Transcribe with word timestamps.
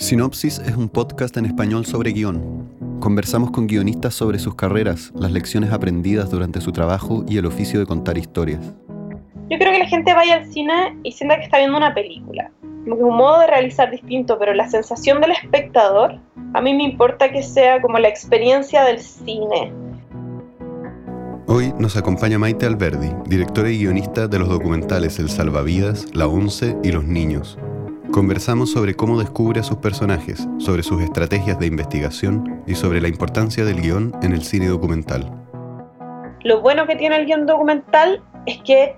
Sinopsis 0.00 0.60
es 0.60 0.76
un 0.76 0.88
podcast 0.88 1.36
en 1.36 1.44
español 1.44 1.84
sobre 1.84 2.12
guion. 2.12 2.98
Conversamos 3.00 3.50
con 3.50 3.66
guionistas 3.66 4.14
sobre 4.14 4.38
sus 4.38 4.54
carreras, 4.54 5.12
las 5.14 5.30
lecciones 5.30 5.72
aprendidas 5.72 6.30
durante 6.30 6.62
su 6.62 6.72
trabajo 6.72 7.22
y 7.28 7.36
el 7.36 7.44
oficio 7.44 7.78
de 7.78 7.84
contar 7.84 8.16
historias. 8.16 8.60
Yo 9.50 9.58
creo 9.58 9.72
que 9.72 9.78
la 9.78 9.86
gente 9.86 10.14
vaya 10.14 10.36
al 10.36 10.50
cine 10.50 10.96
y 11.02 11.12
sienta 11.12 11.36
que 11.36 11.44
está 11.44 11.58
viendo 11.58 11.76
una 11.76 11.92
película. 11.92 12.50
Como 12.84 12.96
que 12.96 13.02
un 13.02 13.14
modo 13.14 13.40
de 13.40 13.48
realizar 13.48 13.90
distinto, 13.90 14.38
pero 14.38 14.54
la 14.54 14.70
sensación 14.70 15.20
del 15.20 15.32
espectador, 15.32 16.18
a 16.54 16.60
mí 16.62 16.72
me 16.72 16.84
importa 16.84 17.30
que 17.30 17.42
sea 17.42 17.82
como 17.82 17.98
la 17.98 18.08
experiencia 18.08 18.84
del 18.84 19.00
cine. 19.00 19.70
Hoy 21.46 21.74
nos 21.78 21.98
acompaña 21.98 22.38
Maite 22.38 22.64
Alberdi, 22.64 23.10
directora 23.26 23.68
y 23.70 23.78
guionista 23.78 24.28
de 24.28 24.38
los 24.38 24.48
documentales 24.48 25.18
El 25.18 25.28
Salvavidas, 25.28 26.06
La 26.14 26.26
Once 26.26 26.74
y 26.82 26.90
Los 26.90 27.04
Niños, 27.04 27.58
Conversamos 28.12 28.72
sobre 28.72 28.96
cómo 28.96 29.20
descubre 29.20 29.60
a 29.60 29.62
sus 29.62 29.76
personajes, 29.76 30.48
sobre 30.58 30.82
sus 30.82 31.00
estrategias 31.00 31.60
de 31.60 31.66
investigación 31.66 32.60
y 32.66 32.74
sobre 32.74 33.00
la 33.00 33.06
importancia 33.06 33.64
del 33.64 33.80
guion 33.80 34.12
en 34.20 34.32
el 34.32 34.42
cine 34.42 34.66
documental. 34.66 35.30
Lo 36.42 36.60
bueno 36.60 36.88
que 36.88 36.96
tiene 36.96 37.18
el 37.18 37.26
guion 37.26 37.46
documental 37.46 38.20
es 38.46 38.58
que 38.62 38.96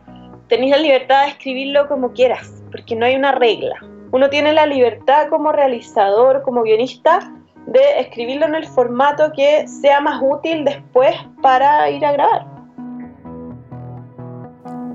tenéis 0.48 0.70
la 0.70 0.78
libertad 0.78 1.24
de 1.24 1.30
escribirlo 1.32 1.88
como 1.88 2.12
quieras, 2.12 2.62
porque 2.70 2.96
no 2.96 3.04
hay 3.04 3.14
una 3.14 3.32
regla. 3.32 3.74
Uno 4.12 4.30
tiene 4.30 4.54
la 4.54 4.64
libertad 4.64 5.28
como 5.28 5.52
realizador, 5.52 6.40
como 6.42 6.62
guionista, 6.62 7.34
de 7.66 8.00
escribirlo 8.00 8.46
en 8.46 8.54
el 8.54 8.64
formato 8.64 9.30
que 9.36 9.68
sea 9.68 10.00
más 10.00 10.22
útil 10.22 10.64
después 10.64 11.14
para 11.42 11.90
ir 11.90 12.04
a 12.06 12.12
grabar. 12.12 12.46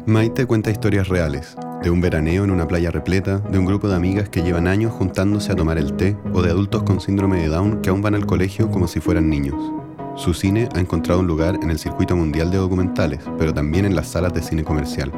Maite 0.07 0.47
cuenta 0.47 0.71
historias 0.71 1.07
reales, 1.07 1.55
de 1.83 1.89
un 1.89 2.01
veraneo 2.01 2.43
en 2.43 2.51
una 2.51 2.67
playa 2.67 2.91
repleta, 2.91 3.39
de 3.39 3.59
un 3.59 3.65
grupo 3.65 3.87
de 3.87 3.95
amigas 3.95 4.29
que 4.29 4.41
llevan 4.41 4.67
años 4.67 4.91
juntándose 4.91 5.51
a 5.51 5.55
tomar 5.55 5.77
el 5.77 5.95
té, 5.95 6.17
o 6.33 6.41
de 6.41 6.49
adultos 6.49 6.83
con 6.83 6.99
síndrome 6.99 7.41
de 7.41 7.49
Down 7.49 7.81
que 7.81 7.89
aún 7.89 8.01
van 8.01 8.15
al 8.15 8.25
colegio 8.25 8.69
como 8.71 8.87
si 8.87 8.99
fueran 8.99 9.29
niños. 9.29 9.55
Su 10.15 10.33
cine 10.33 10.67
ha 10.75 10.79
encontrado 10.79 11.19
un 11.19 11.27
lugar 11.27 11.59
en 11.61 11.69
el 11.69 11.77
circuito 11.77 12.15
mundial 12.15 12.49
de 12.49 12.57
documentales, 12.57 13.19
pero 13.37 13.53
también 13.53 13.85
en 13.85 13.95
las 13.95 14.07
salas 14.07 14.33
de 14.33 14.41
cine 14.41 14.63
comercial. 14.63 15.11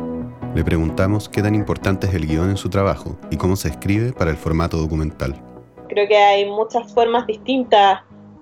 Le 0.56 0.64
preguntamos 0.64 1.30
qué 1.30 1.42
tan 1.42 1.56
importante 1.56 2.08
es 2.08 2.14
el 2.14 2.28
guion 2.28 2.50
en 2.50 2.58
su 2.58 2.70
trabajo 2.70 3.18
y 3.32 3.38
cómo 3.38 3.56
se 3.56 3.70
escribe 3.70 4.12
para 4.12 4.32
el 4.32 4.38
formato 4.38 4.78
documental. 4.78 5.36
Creo 5.88 6.08
que 6.08 6.18
hay 6.18 6.50
muchas 6.50 6.92
formas 6.94 7.26
distintas 7.28 8.02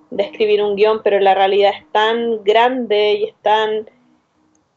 de 0.10 0.24
escribir 0.24 0.64
un 0.64 0.76
guion, 0.76 1.02
pero 1.04 1.20
la 1.20 1.36
realidad 1.36 1.72
es 1.78 1.86
tan 1.92 2.44
grande 2.44 3.14
y 3.14 3.24
es 3.26 3.36
tan 3.42 3.90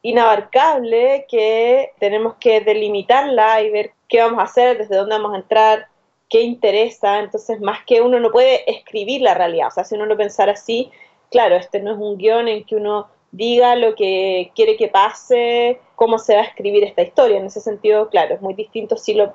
inabarcable 0.03 1.27
que 1.29 1.93
tenemos 1.99 2.35
que 2.41 2.61
delimitarla 2.61 3.63
y 3.63 3.71
ver 3.71 3.93
qué 4.09 4.21
vamos 4.21 4.41
a 4.41 4.45
hacer, 4.45 4.79
desde 4.79 4.97
dónde 4.97 5.17
vamos 5.17 5.35
a 5.35 5.39
entrar, 5.39 5.89
qué 6.29 6.43
interesa. 6.43 7.21
Entonces, 7.21 7.61
más 7.61 7.85
que 7.85 8.01
uno 8.01 8.19
no 8.21 8.31
puede 8.31 8.71
escribir 8.71 9.21
la 9.23 9.35
realidad, 9.35 9.69
o 9.69 9.71
sea, 9.71 9.85
si 9.85 9.95
uno 9.95 10.07
lo 10.07 10.17
pensara 10.17 10.53
así, 10.53 10.91
claro, 11.31 11.57
este 11.57 11.81
no 11.81 11.93
es 11.93 11.99
un 11.99 12.17
guion 12.17 12.49
en 12.49 12.65
que 12.65 12.77
uno 12.77 13.09
diga 13.33 13.77
lo 13.77 13.95
que 13.95 14.51
quiere 14.55 14.77
que 14.77 14.89
pase, 14.89 15.81
cómo 15.95 16.19
se 16.19 16.35
va 16.35 16.43
a 16.43 16.45
escribir 16.45 16.85
esta 16.85 17.03
historia. 17.03 17.39
En 17.39 17.47
ese 17.47 17.61
sentido, 17.61 18.09
claro, 18.09 18.35
es 18.35 18.41
muy 18.41 18.55
distinto 18.55 18.97
si 18.97 19.15
lo 19.15 19.35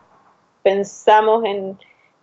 pensamos 0.63 1.45
en, 1.45 1.79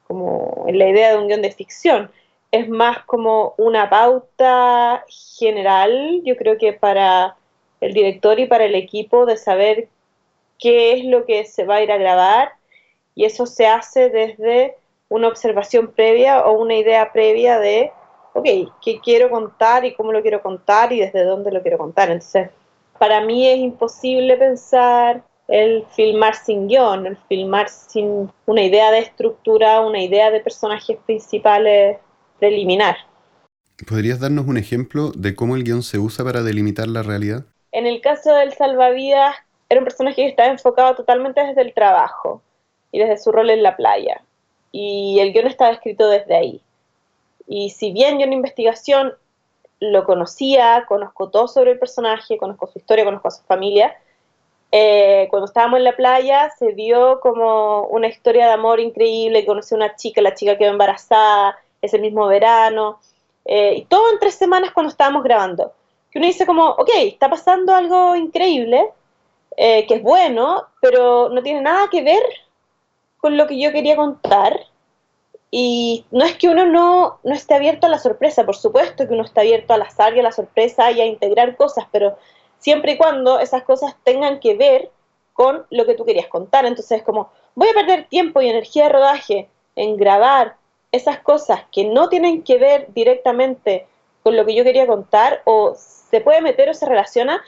como 0.07 0.65
en 0.67 0.79
la 0.79 0.89
idea 0.89 1.13
de 1.13 1.19
un 1.19 1.29
guion 1.29 1.43
de 1.43 1.53
ficción. 1.53 2.11
Es 2.51 2.69
más 2.69 3.05
como 3.05 3.55
una 3.57 3.89
pauta 3.89 5.05
general, 5.39 6.21
yo 6.25 6.37
creo 6.37 6.59
que 6.59 6.75
para 6.75 7.37
el 7.83 7.93
director 7.93 8.39
y 8.39 8.47
para 8.47 8.65
el 8.65 8.77
equipo 8.77 9.27
de 9.27 9.37
saber 9.37 9.89
qué 10.59 10.93
es 10.93 11.05
lo 11.05 11.27
que 11.27 11.45
se 11.45 11.65
va 11.65 11.77
a 11.77 11.83
ir 11.83 11.91
a 11.91 11.99
grabar 11.99 12.53
y 13.15 13.25
eso 13.25 13.45
se 13.45 13.67
hace 13.67 14.09
desde 14.09 14.77
una 15.09 15.29
observación 15.29 15.89
previa 15.89 16.47
o 16.47 16.63
una 16.63 16.77
idea 16.77 17.13
previa 17.13 17.59
de, 17.59 17.91
ok, 18.35 18.47
qué 18.81 19.01
quiero 19.03 19.29
contar 19.29 19.85
y 19.85 19.95
cómo 19.95 20.13
lo 20.13 20.23
quiero 20.23 20.41
contar 20.41 20.93
y 20.93 21.01
desde 21.01 21.25
dónde 21.25 21.51
lo 21.51 21.61
quiero 21.61 21.77
contar. 21.77 22.11
Entonces, 22.11 22.51
para 22.99 23.21
mí 23.21 23.49
es 23.49 23.59
imposible 23.59 24.37
pensar 24.37 25.25
el 25.49 25.85
filmar 25.95 26.37
sin 26.37 26.69
guion, 26.69 27.05
el 27.05 27.17
filmar 27.29 27.69
sin 27.69 28.31
una 28.47 28.63
idea 28.63 28.93
de 28.93 29.01
estructura, 29.01 29.81
una 29.81 30.01
idea 30.01 30.31
de 30.31 30.39
personajes 30.39 30.97
principales 31.05 31.99
preliminar. 32.39 32.97
¿Podrías 33.89 34.21
darnos 34.21 34.47
un 34.47 34.57
ejemplo 34.57 35.11
de 35.11 35.35
cómo 35.35 35.57
el 35.57 35.65
guion 35.65 35.83
se 35.83 35.99
usa 35.99 36.25
para 36.25 36.45
delimitar 36.45 36.87
la 36.87 37.03
realidad? 37.03 37.45
En 37.73 37.87
el 37.87 38.01
caso 38.01 38.35
del 38.35 38.53
salvavidas, 38.53 39.35
era 39.69 39.81
un 39.81 39.87
personaje 39.87 40.17
que 40.17 40.29
estaba 40.29 40.51
enfocado 40.51 40.95
totalmente 40.95 41.43
desde 41.43 41.63
el 41.63 41.73
trabajo 41.73 42.43
y 42.93 42.99
desde 42.99 43.17
su 43.17 43.33
rol 43.33 43.49
en 43.49 43.63
la 43.63 43.77
playa. 43.77 44.23
Y 44.71 45.19
el 45.21 45.33
guion 45.33 45.47
estaba 45.47 45.71
escrito 45.71 46.09
desde 46.09 46.37
ahí. 46.37 46.61
Y 47.47 47.71
si 47.71 47.93
bien 47.93 48.19
yo 48.19 48.25
en 48.25 48.35
investigación 48.35 49.15
lo 49.81 50.05
conocía, 50.05 50.85
conozco 50.87 51.31
todo 51.31 51.49
sobre 51.49 51.73
el 51.73 51.79
personaje, 51.79 52.37
conozco 52.37 52.67
su 52.67 52.79
historia, 52.79 53.05
conozco 53.05 53.29
a 53.29 53.33
su 53.33 53.43
familia, 53.45 53.97
eh, 54.71 55.27
cuando 55.31 55.47
estábamos 55.47 55.79
en 55.79 55.85
la 55.85 55.97
playa 55.97 56.51
se 56.59 56.73
vio 56.73 57.21
como 57.21 57.83
una 57.89 58.07
historia 58.09 58.47
de 58.47 58.53
amor 58.53 58.81
increíble, 58.81 59.45
conocí 59.45 59.75
a 59.75 59.77
una 59.77 59.97
chica, 59.97 60.23
la 60.23 60.35
chica 60.35 60.57
quedó 60.57 60.71
embarazada 60.71 61.59
ese 61.83 61.99
mismo 61.99 62.27
verano, 62.27 63.01
eh, 63.45 63.75
y 63.77 63.85
todo 63.87 64.11
en 64.13 64.19
tres 64.19 64.35
semanas 64.35 64.71
cuando 64.73 64.91
estábamos 64.91 65.25
grabando 65.25 65.73
que 66.13 66.19
uno 66.19 66.27
dice 66.27 66.47
como, 66.47 66.69
ok, 66.69 66.91
está 66.99 67.31
pasando 67.31 67.75
algo 67.75 68.15
increíble, 68.15 68.91
eh, 69.57 69.87
que 69.87 69.95
es 69.95 70.03
bueno, 70.03 70.67
pero 70.81 71.31
no 71.31 71.43
tiene 71.43 71.63
nada 71.63 71.89
que 71.91 72.03
ver 72.03 72.23
con 73.17 73.37
lo 73.37 73.47
que 73.47 73.59
yo 73.59 73.73
quería 73.73 73.97
contar. 73.97 74.61
Y 75.51 76.05
no 76.11 76.25
es 76.25 76.37
que 76.37 76.49
uno 76.49 76.67
no, 76.67 77.19
no 77.23 77.35
esté 77.35 77.55
abierto 77.55 77.87
a 77.87 77.91
la 77.91 77.99
sorpresa, 77.99 78.45
por 78.45 78.57
supuesto 78.57 79.07
que 79.07 79.15
uno 79.15 79.25
está 79.25 79.41
abierto 79.41 79.75
al 79.75 79.83
azar 79.83 80.15
y 80.15 80.21
a 80.21 80.23
la 80.23 80.33
sorpresa 80.33 80.91
y 80.91 81.01
a 81.01 81.07
integrar 81.07 81.57
cosas, 81.57 81.87
pero 81.91 82.17
siempre 82.59 82.93
y 82.93 82.97
cuando 82.97 83.39
esas 83.39 83.63
cosas 83.63 83.97
tengan 84.05 84.41
que 84.41 84.55
ver 84.55 84.91
con 85.33 85.67
lo 85.71 85.87
que 85.87 85.95
tú 85.95 86.05
querías 86.05 86.29
contar. 86.29 86.67
Entonces 86.67 86.99
es 86.99 87.05
como, 87.05 87.31
voy 87.55 87.69
a 87.69 87.75
perder 87.75 88.07
tiempo 88.09 88.41
y 88.41 88.49
energía 88.49 88.85
de 88.85 88.89
rodaje 88.91 89.49
en 89.77 89.97
grabar 89.97 90.57
esas 90.91 91.21
cosas 91.21 91.65
que 91.73 91.85
no 91.85 92.09
tienen 92.09 92.43
que 92.43 92.59
ver 92.59 92.87
directamente 92.93 93.87
con 94.23 94.37
lo 94.37 94.45
que 94.45 94.55
yo 94.55 94.65
quería 94.65 94.87
contar 94.87 95.43
o 95.45 95.75
se 95.77 96.21
puede 96.21 96.41
meter 96.41 96.69
o 96.69 96.75
se 96.75 96.87
relaciona 96.87 97.43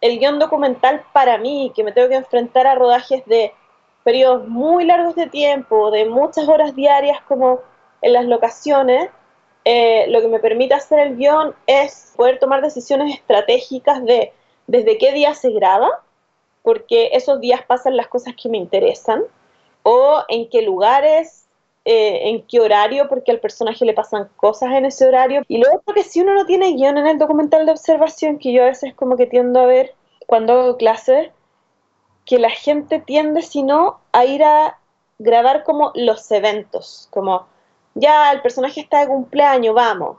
el 0.00 0.18
guion 0.18 0.38
documental 0.38 1.04
para 1.12 1.38
mí, 1.38 1.72
que 1.74 1.82
me 1.82 1.92
tengo 1.92 2.08
que 2.08 2.16
enfrentar 2.16 2.66
a 2.66 2.74
rodajes 2.74 3.24
de 3.24 3.52
periodos 4.02 4.46
muy 4.46 4.84
largos 4.84 5.14
de 5.14 5.28
tiempo, 5.28 5.90
de 5.90 6.04
muchas 6.04 6.46
horas 6.46 6.76
diarias 6.76 7.20
como 7.22 7.60
en 8.02 8.12
las 8.12 8.26
locaciones, 8.26 9.08
eh, 9.64 10.04
lo 10.08 10.20
que 10.20 10.28
me 10.28 10.40
permite 10.40 10.74
hacer 10.74 10.98
el 10.98 11.16
guion 11.16 11.54
es 11.66 12.12
poder 12.16 12.38
tomar 12.38 12.60
decisiones 12.60 13.14
estratégicas 13.14 14.04
de 14.04 14.32
desde 14.66 14.98
qué 14.98 15.12
día 15.12 15.34
se 15.34 15.50
graba, 15.50 16.02
porque 16.62 17.10
esos 17.14 17.40
días 17.40 17.62
pasan 17.66 17.96
las 17.96 18.08
cosas 18.08 18.34
que 18.40 18.50
me 18.50 18.58
interesan, 18.58 19.22
o 19.82 20.22
en 20.28 20.50
qué 20.50 20.62
lugares 20.62 21.43
eh, 21.84 22.30
en 22.30 22.42
qué 22.46 22.60
horario, 22.60 23.08
porque 23.08 23.30
al 23.30 23.40
personaje 23.40 23.84
le 23.84 23.92
pasan 23.92 24.28
cosas 24.36 24.72
en 24.72 24.86
ese 24.86 25.06
horario. 25.06 25.42
Y 25.48 25.58
luego 25.58 25.82
que 25.94 26.02
si 26.02 26.20
uno 26.22 26.34
no 26.34 26.46
tiene 26.46 26.72
guion 26.72 26.96
en 26.98 27.06
el 27.06 27.18
documental 27.18 27.66
de 27.66 27.72
observación, 27.72 28.38
que 28.38 28.52
yo 28.52 28.62
a 28.62 28.66
veces 28.66 28.94
como 28.94 29.16
que 29.16 29.26
tiendo 29.26 29.60
a 29.60 29.66
ver 29.66 29.94
cuando 30.26 30.54
hago 30.54 30.76
clases, 30.76 31.30
que 32.24 32.38
la 32.38 32.50
gente 32.50 33.00
tiende, 33.00 33.42
si 33.42 33.62
no, 33.62 34.00
a 34.12 34.24
ir 34.24 34.42
a 34.42 34.78
grabar 35.18 35.62
como 35.62 35.92
los 35.94 36.30
eventos, 36.30 37.08
como 37.10 37.46
ya 37.94 38.32
el 38.32 38.40
personaje 38.40 38.80
está 38.80 39.00
de 39.00 39.08
cumpleaños, 39.08 39.74
vamos, 39.74 40.16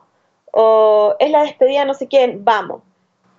o 0.52 1.16
es 1.20 1.32
la 1.32 1.44
despedida 1.44 1.84
no 1.86 1.94
sé 1.94 2.08
quién, 2.08 2.46
vamos. 2.46 2.82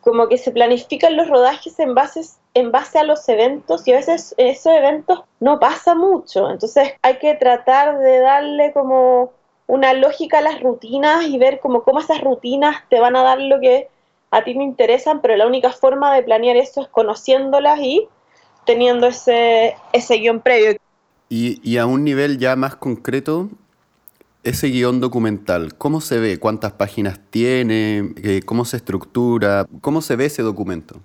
Como 0.07 0.29
que 0.29 0.39
se 0.39 0.53
planifican 0.53 1.17
los 1.17 1.29
rodajes 1.29 1.81
en 1.81 1.97
bases 1.97 2.39
en 2.55 2.71
base 2.71 2.99
a 2.99 3.03
los 3.03 3.29
eventos 3.29 3.87
y 3.87 3.93
a 3.93 3.97
veces 3.97 4.35
esos 4.39 4.73
eventos 4.73 5.25
no 5.41 5.59
pasa 5.59 5.97
mucho. 5.97 6.49
Entonces 6.49 6.93
hay 7.03 7.19
que 7.19 7.35
tratar 7.35 7.99
de 7.99 8.21
darle 8.21 8.73
como 8.73 9.33
una 9.67 9.93
lógica 9.93 10.39
a 10.39 10.43
las 10.43 10.63
rutinas 10.63 11.27
y 11.27 11.37
ver 11.39 11.59
como 11.61 11.83
cómo 11.83 12.01
esas 12.01 12.23
rutinas 12.23 12.77
te 12.89 13.01
van 13.01 13.17
a 13.17 13.23
dar 13.23 13.41
lo 13.41 13.61
que 13.61 13.89
a 14.31 14.45
ti 14.45 14.55
me 14.55 14.65
interesan, 14.65 15.21
pero 15.21 15.37
la 15.37 15.47
única 15.47 15.71
forma 15.71 16.15
de 16.15 16.23
planear 16.23 16.57
eso 16.57 16.83
es 16.83 16.89
conociéndolas 16.89 17.79
y 17.81 18.09
teniendo 18.65 19.09
ese, 19.09 19.77
ese 19.93 20.17
guion 20.17 20.41
previo. 20.41 20.79
Y, 21.29 21.61
y 21.69 21.79
a 21.79 21.87
un 21.87 22.05
nivel 22.05 22.39
ya 22.39 22.55
más 22.57 22.77
concreto, 22.77 23.51
ese 24.47 24.69
guion 24.69 25.01
documental, 25.01 25.75
¿cómo 25.77 26.01
se 26.01 26.19
ve? 26.19 26.39
¿Cuántas 26.39 26.73
páginas 26.73 27.21
tiene? 27.31 28.15
Eh, 28.23 28.41
¿Cómo 28.45 28.65
se 28.65 28.79
estructura? 28.79 29.67
¿Cómo 29.81 30.01
se 30.01 30.17
ve 30.17 30.27
ese 30.27 30.43
documento? 30.43 31.01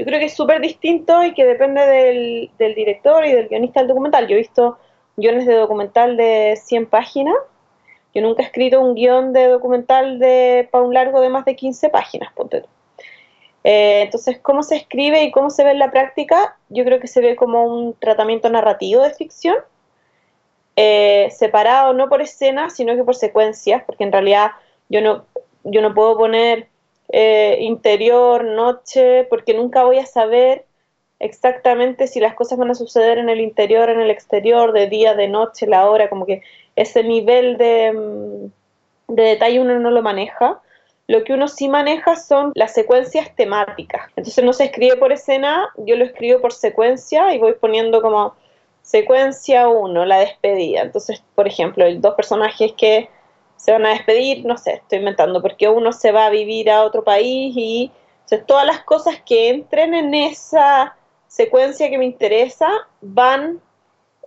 yo 0.00 0.06
creo 0.06 0.18
que 0.18 0.24
es 0.24 0.34
súper 0.34 0.62
distinto 0.62 1.22
y 1.22 1.34
que 1.34 1.44
depende 1.44 1.82
del, 1.82 2.74
director 2.74 3.22
y 3.26 3.32
del 3.32 3.48
guionista 3.48 3.80
del 3.80 3.88
documental. 3.88 4.26
Yo 4.28 4.34
he 4.34 4.38
visto 4.38 4.78
guiones 5.18 5.46
de 5.46 5.52
documental 5.52 6.16
de 6.16 6.58
100 6.64 6.86
páginas. 6.86 7.34
Yo 8.14 8.22
nunca 8.22 8.42
he 8.42 8.46
escrito 8.46 8.80
un 8.80 8.94
guion 8.94 9.34
de 9.34 9.48
documental 9.48 10.18
de, 10.18 10.66
para 10.72 10.84
un 10.84 10.94
largo 10.94 11.20
de 11.20 11.28
más 11.28 11.44
de 11.44 11.54
15 11.54 11.90
páginas, 11.90 12.32
ponte 12.32 12.64
eh, 13.62 14.00
entonces, 14.00 14.38
¿cómo 14.40 14.62
se 14.62 14.76
escribe 14.76 15.22
y 15.22 15.30
cómo 15.30 15.50
se 15.50 15.64
ve 15.64 15.72
en 15.72 15.78
la 15.78 15.90
práctica? 15.90 16.56
Yo 16.70 16.82
creo 16.86 16.98
que 16.98 17.06
se 17.06 17.20
ve 17.20 17.36
como 17.36 17.64
un 17.64 17.92
tratamiento 17.92 18.48
narrativo 18.48 19.02
de 19.02 19.12
ficción. 19.12 19.56
Eh, 20.76 21.28
separado 21.30 21.92
no 21.92 22.08
por 22.08 22.22
escena, 22.22 22.70
sino 22.70 22.94
que 22.96 23.04
por 23.04 23.16
secuencias, 23.16 23.82
porque 23.84 24.04
en 24.04 24.12
realidad 24.12 24.52
yo 24.88 25.00
no, 25.00 25.24
yo 25.64 25.82
no 25.82 25.94
puedo 25.94 26.16
poner 26.16 26.68
eh, 27.12 27.58
interior, 27.60 28.44
noche, 28.44 29.24
porque 29.24 29.54
nunca 29.54 29.84
voy 29.84 29.98
a 29.98 30.06
saber 30.06 30.64
exactamente 31.18 32.06
si 32.06 32.20
las 32.20 32.34
cosas 32.34 32.58
van 32.58 32.70
a 32.70 32.74
suceder 32.74 33.18
en 33.18 33.28
el 33.28 33.40
interior, 33.40 33.90
en 33.90 34.00
el 34.00 34.10
exterior, 34.10 34.72
de 34.72 34.88
día, 34.88 35.14
de 35.14 35.28
noche, 35.28 35.66
la 35.66 35.88
hora, 35.90 36.08
como 36.08 36.24
que 36.24 36.42
ese 36.76 37.04
nivel 37.04 37.58
de, 37.58 37.92
mm, 37.92 39.14
de 39.14 39.22
detalle 39.22 39.60
uno 39.60 39.78
no 39.78 39.90
lo 39.90 40.02
maneja. 40.02 40.60
Lo 41.08 41.24
que 41.24 41.32
uno 41.32 41.48
sí 41.48 41.68
maneja 41.68 42.14
son 42.14 42.52
las 42.54 42.72
secuencias 42.72 43.34
temáticas. 43.34 44.08
Entonces 44.16 44.44
no 44.44 44.52
se 44.52 44.64
escribe 44.64 44.96
por 44.96 45.12
escena, 45.12 45.68
yo 45.76 45.96
lo 45.96 46.04
escribo 46.04 46.40
por 46.40 46.52
secuencia 46.52 47.34
y 47.34 47.38
voy 47.38 47.54
poniendo 47.54 48.00
como 48.00 48.34
secuencia 48.90 49.68
1, 49.68 50.04
la 50.04 50.18
despedida. 50.18 50.82
Entonces, 50.82 51.22
por 51.34 51.46
ejemplo, 51.46 51.84
dos 51.96 52.14
personajes 52.14 52.72
que 52.72 53.08
se 53.56 53.72
van 53.72 53.86
a 53.86 53.90
despedir, 53.90 54.44
no 54.44 54.56
sé, 54.56 54.74
estoy 54.74 54.98
inventando, 54.98 55.40
porque 55.40 55.68
uno 55.68 55.92
se 55.92 56.12
va 56.12 56.26
a 56.26 56.30
vivir 56.30 56.70
a 56.70 56.82
otro 56.82 57.04
país 57.04 57.54
y 57.56 57.92
todas 58.46 58.66
las 58.66 58.82
cosas 58.84 59.20
que 59.24 59.48
entren 59.48 59.94
en 59.94 60.14
esa 60.14 60.96
secuencia 61.26 61.90
que 61.90 61.98
me 61.98 62.04
interesa 62.04 62.68
van 63.00 63.60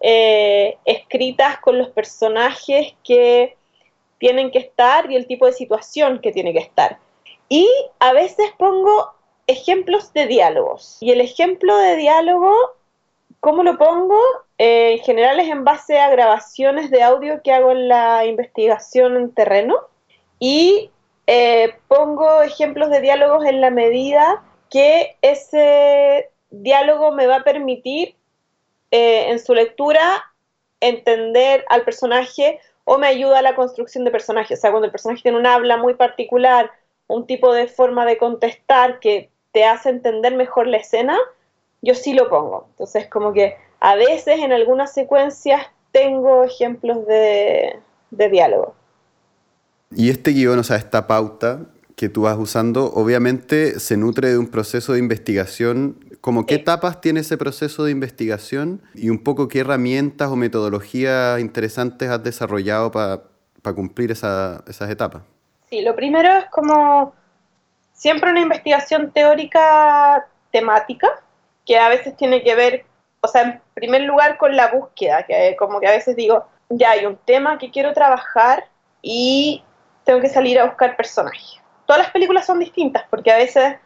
eh, 0.01 0.77
escritas 0.85 1.59
con 1.59 1.77
los 1.77 1.89
personajes 1.89 2.93
que 3.03 3.57
tienen 4.17 4.51
que 4.51 4.59
estar 4.59 5.09
y 5.11 5.15
el 5.15 5.27
tipo 5.27 5.45
de 5.45 5.53
situación 5.53 6.19
que 6.19 6.31
tiene 6.31 6.53
que 6.53 6.59
estar. 6.59 6.99
Y 7.49 7.67
a 7.99 8.13
veces 8.13 8.51
pongo 8.57 9.13
ejemplos 9.47 10.13
de 10.13 10.27
diálogos. 10.27 10.97
Y 11.01 11.11
el 11.11 11.21
ejemplo 11.21 11.75
de 11.77 11.95
diálogo, 11.95 12.53
¿cómo 13.39 13.63
lo 13.63 13.77
pongo? 13.77 14.19
Eh, 14.65 14.93
en 14.93 14.99
general 14.99 15.41
es 15.41 15.49
en 15.49 15.65
base 15.65 15.99
a 15.99 16.09
grabaciones 16.09 16.89
de 16.89 17.03
audio 17.03 17.41
que 17.43 17.51
hago 17.51 17.71
en 17.71 17.89
la 17.89 18.25
investigación 18.25 19.17
en 19.17 19.33
terreno. 19.33 19.75
Y 20.39 20.89
eh, 21.27 21.75
pongo 21.89 22.41
ejemplos 22.41 22.89
de 22.89 23.01
diálogos 23.01 23.45
en 23.45 23.59
la 23.59 23.71
medida 23.71 24.41
que 24.69 25.17
ese 25.21 26.29
diálogo 26.49 27.11
me 27.11 27.27
va 27.27 27.37
a 27.37 27.43
permitir 27.43 28.15
eh, 28.91 29.31
en 29.31 29.39
su 29.39 29.53
lectura 29.53 30.23
entender 30.79 31.65
al 31.67 31.83
personaje 31.83 32.61
o 32.85 32.97
me 32.97 33.07
ayuda 33.07 33.39
a 33.39 33.41
la 33.41 33.55
construcción 33.55 34.05
de 34.05 34.11
personaje. 34.11 34.53
O 34.53 34.57
sea, 34.57 34.71
cuando 34.71 34.85
el 34.85 34.93
personaje 34.93 35.23
tiene 35.23 35.39
un 35.39 35.45
habla 35.45 35.75
muy 35.75 35.95
particular, 35.95 36.71
un 37.07 37.27
tipo 37.27 37.51
de 37.51 37.67
forma 37.67 38.05
de 38.05 38.17
contestar 38.17 39.01
que 39.01 39.29
te 39.51 39.65
hace 39.65 39.89
entender 39.89 40.37
mejor 40.37 40.67
la 40.67 40.77
escena, 40.77 41.19
yo 41.81 41.95
sí 41.95 42.13
lo 42.13 42.29
pongo. 42.29 42.67
Entonces, 42.69 43.09
como 43.09 43.33
que 43.33 43.57
a 43.83 43.95
veces 43.95 44.39
en 44.39 44.53
algunas 44.53 44.93
secuencias 44.93 45.67
tengo 45.91 46.45
ejemplos 46.45 47.05
de, 47.05 47.79
de 48.11 48.29
diálogo. 48.29 48.75
Y 49.91 50.09
este 50.09 50.31
guion, 50.31 50.57
o 50.57 50.63
sea, 50.63 50.77
esta 50.77 51.05
pauta 51.05 51.65
que 51.97 52.07
tú 52.07 52.21
vas 52.21 52.37
usando, 52.37 52.93
obviamente 52.93 53.81
se 53.81 53.97
nutre 53.97 54.29
de 54.29 54.37
un 54.37 54.47
proceso 54.47 54.93
de 54.93 54.99
investigación 54.99 55.97
como 56.21 56.45
qué 56.45 56.55
etapas 56.55 57.01
tiene 57.01 57.19
ese 57.19 57.37
proceso 57.37 57.83
de 57.83 57.91
investigación 57.91 58.81
y 58.95 59.09
un 59.09 59.21
poco 59.21 59.49
qué 59.49 59.59
herramientas 59.59 60.29
o 60.29 60.37
metodologías 60.37 61.41
interesantes 61.41 62.09
has 62.09 62.23
desarrollado 62.23 62.89
para 62.89 63.75
cumplir 63.75 64.11
esas 64.11 64.89
etapas. 64.89 65.23
Sí, 65.69 65.81
lo 65.81 65.93
primero 65.93 66.29
es 66.37 66.45
como 66.45 67.13
siempre 67.91 68.31
una 68.31 68.39
investigación 68.39 69.11
teórica 69.11 70.25
temática, 70.51 71.09
que 71.65 71.77
a 71.77 71.89
veces 71.89 72.15
tiene 72.15 72.41
que 72.41 72.55
ver, 72.55 72.85
o 73.23 73.27
sea, 73.29 73.41
en 73.43 73.61
primer 73.73 74.01
lugar 74.01 74.37
con 74.37 74.55
la 74.55 74.67
búsqueda, 74.67 75.23
que 75.23 75.55
como 75.57 75.79
que 75.79 75.87
a 75.87 75.91
veces 75.91 76.15
digo, 76.15 76.45
ya 76.67 76.91
hay 76.91 77.05
un 77.05 77.15
tema 77.15 77.57
que 77.57 77.71
quiero 77.71 77.93
trabajar 77.93 78.65
y 79.01 79.63
tengo 80.03 80.19
que 80.19 80.27
salir 80.27 80.59
a 80.59 80.65
buscar 80.65 80.97
personajes. 80.97 81.61
Todas 81.85 82.01
las 82.01 82.11
películas 82.11 82.45
son 82.45 82.59
distintas, 82.59 83.03
porque 83.09 83.31
a 83.31 83.37
veces 83.37 83.77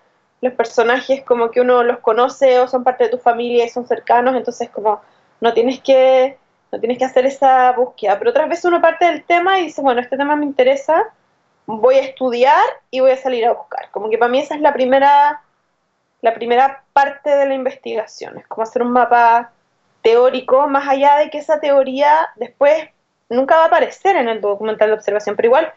los 0.42 0.54
personajes 0.54 1.24
como 1.24 1.52
que 1.52 1.62
uno 1.62 1.84
los 1.84 2.00
conoce 2.00 2.60
o 2.60 2.68
son 2.68 2.84
parte 2.84 3.04
de 3.04 3.12
tu 3.12 3.20
familia 3.20 3.66
y 3.66 3.70
son 3.70 3.88
cercanos, 3.88 4.36
entonces 4.36 4.72
como 4.72 5.02
no 5.40 5.54
tienes 5.54 5.82
que 5.82 6.38
no 6.72 6.80
tienes 6.80 6.98
que 6.98 7.06
hacer 7.06 7.26
esa 7.28 7.72
búsqueda, 7.74 8.18
pero 8.18 8.32
otras 8.32 8.50
veces 8.50 8.66
uno 8.66 8.82
parte 8.82 9.06
del 9.06 9.24
tema 9.24 9.60
y 9.60 9.66
dice, 9.66 9.82
bueno, 9.82 10.02
este 10.02 10.18
tema 10.18 10.36
me 10.36 10.46
interesa, 10.46 11.14
voy 11.68 11.96
a 11.96 12.02
estudiar 12.02 12.64
y 12.90 13.02
voy 13.02 13.12
a 13.12 13.18
salir 13.18 13.46
a 13.46 13.54
buscar. 13.54 13.90
Como 13.92 14.10
que 14.10 14.18
para 14.18 14.30
mí 14.30 14.40
esa 14.40 14.56
es 14.56 14.62
la 14.62 14.74
primera 14.74 15.44
la 16.22 16.34
primera 16.34 16.84
parte 16.94 17.30
de 17.36 17.46
la 17.46 17.54
investigación, 17.54 18.38
es 18.38 18.48
como 18.48 18.64
hacer 18.64 18.82
un 18.82 18.92
mapa 18.92 19.52
teórico, 20.02 20.68
más 20.68 20.88
allá 20.88 21.18
de 21.18 21.30
que 21.30 21.38
esa 21.38 21.60
teoría 21.60 22.30
después 22.36 22.90
nunca 23.30 23.58
va 23.58 23.64
a 23.64 23.68
aparecer 23.68 24.16
en 24.16 24.30
el 24.30 24.42
documental 24.42 24.90
de 24.90 24.96
observación, 24.96 25.36
pero 25.36 25.48
igual 25.48 25.74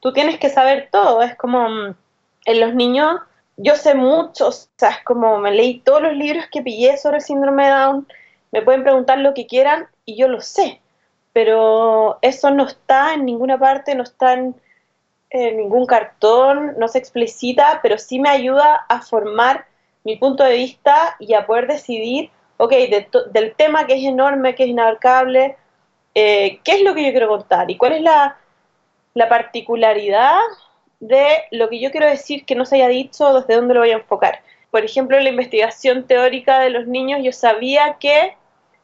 tú 0.00 0.12
tienes 0.12 0.38
que 0.38 0.50
saber 0.50 0.88
todo, 0.90 1.22
es 1.22 1.36
como 1.36 1.68
mm, 1.68 1.94
en 2.46 2.60
los 2.60 2.74
niños 2.74 3.20
yo 3.56 3.76
sé 3.76 3.94
mucho, 3.94 4.48
o 4.48 4.52
sea, 4.52 4.90
es 4.90 5.04
como 5.04 5.38
me 5.38 5.52
leí 5.52 5.80
todos 5.80 6.02
los 6.02 6.14
libros 6.14 6.46
que 6.50 6.62
pillé 6.62 6.96
sobre 6.96 7.18
el 7.18 7.22
síndrome 7.22 7.66
de 7.66 7.70
Down, 7.70 8.08
me 8.52 8.62
pueden 8.62 8.82
preguntar 8.82 9.18
lo 9.18 9.34
que 9.34 9.46
quieran 9.46 9.88
y 10.04 10.16
yo 10.16 10.28
lo 10.28 10.40
sé, 10.40 10.80
pero 11.32 12.18
eso 12.22 12.50
no 12.50 12.66
está 12.66 13.14
en 13.14 13.24
ninguna 13.24 13.58
parte, 13.58 13.94
no 13.94 14.02
está 14.02 14.34
en, 14.34 14.54
ningún 15.30 15.84
cartón, 15.84 16.74
no 16.78 16.86
se 16.86 16.98
explicita, 16.98 17.80
pero 17.82 17.98
sí 17.98 18.20
me 18.20 18.28
ayuda 18.28 18.86
a 18.88 19.02
formar 19.02 19.66
mi 20.04 20.16
punto 20.16 20.44
de 20.44 20.54
vista 20.54 21.16
y 21.18 21.34
a 21.34 21.46
poder 21.46 21.66
decidir, 21.66 22.30
ok, 22.58 22.72
del 23.32 23.54
tema 23.56 23.86
que 23.86 23.94
es 23.94 24.04
enorme, 24.04 24.54
que 24.54 24.64
es 24.64 24.68
inabarcable, 24.68 25.56
eh, 26.14 26.60
qué 26.62 26.72
es 26.72 26.82
lo 26.82 26.94
que 26.94 27.04
yo 27.04 27.10
quiero 27.10 27.28
contar 27.28 27.70
y 27.70 27.76
cuál 27.76 27.94
es 27.94 28.02
la, 28.02 28.36
la 29.14 29.28
particularidad 29.28 30.38
de 31.00 31.44
lo 31.50 31.68
que 31.68 31.80
yo 31.80 31.90
quiero 31.90 32.06
decir 32.06 32.44
que 32.44 32.54
no 32.54 32.64
se 32.64 32.76
haya 32.76 32.88
dicho, 32.88 33.40
desde 33.40 33.56
dónde 33.56 33.74
lo 33.74 33.80
voy 33.80 33.90
a 33.90 33.94
enfocar. 33.94 34.40
Por 34.70 34.84
ejemplo, 34.84 35.16
en 35.16 35.24
la 35.24 35.30
investigación 35.30 36.06
teórica 36.06 36.60
de 36.60 36.70
los 36.70 36.86
niños, 36.86 37.20
yo 37.22 37.32
sabía 37.32 37.96
que 37.98 38.36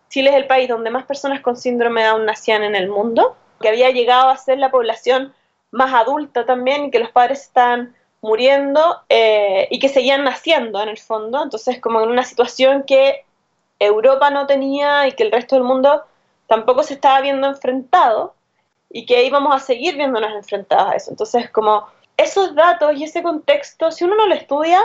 Chile 0.08 0.30
es 0.30 0.36
el 0.36 0.46
país 0.46 0.68
donde 0.68 0.90
más 0.90 1.04
personas 1.04 1.40
con 1.40 1.56
síndrome 1.56 2.02
de 2.02 2.08
Down 2.08 2.26
nacían 2.26 2.62
en 2.62 2.74
el 2.74 2.88
mundo, 2.88 3.36
que 3.60 3.68
había 3.68 3.90
llegado 3.90 4.28
a 4.28 4.36
ser 4.36 4.58
la 4.58 4.70
población 4.70 5.32
más 5.70 5.92
adulta 5.94 6.46
también 6.46 6.86
y 6.86 6.90
que 6.90 6.98
los 6.98 7.10
padres 7.10 7.42
están 7.42 7.94
muriendo 8.22 9.02
eh, 9.08 9.68
y 9.70 9.78
que 9.78 9.88
seguían 9.88 10.24
naciendo 10.24 10.82
en 10.82 10.88
el 10.88 10.98
fondo. 10.98 11.42
Entonces, 11.42 11.80
como 11.80 12.02
en 12.02 12.10
una 12.10 12.24
situación 12.24 12.84
que 12.86 13.24
Europa 13.78 14.30
no 14.30 14.46
tenía 14.46 15.08
y 15.08 15.12
que 15.12 15.22
el 15.22 15.32
resto 15.32 15.56
del 15.56 15.64
mundo 15.64 16.04
tampoco 16.46 16.82
se 16.82 16.94
estaba 16.94 17.20
viendo 17.20 17.46
enfrentado 17.46 18.34
y 18.90 19.06
que 19.06 19.24
íbamos 19.24 19.54
a 19.54 19.60
seguir 19.60 19.96
viéndonos 19.96 20.32
enfrentados 20.32 20.92
a 20.92 20.96
eso. 20.96 21.10
Entonces, 21.10 21.50
como 21.50 21.86
esos 22.16 22.54
datos 22.54 22.96
y 22.96 23.04
ese 23.04 23.22
contexto, 23.22 23.90
si 23.90 24.04
uno 24.04 24.16
no 24.16 24.26
lo 24.26 24.34
estudia, 24.34 24.80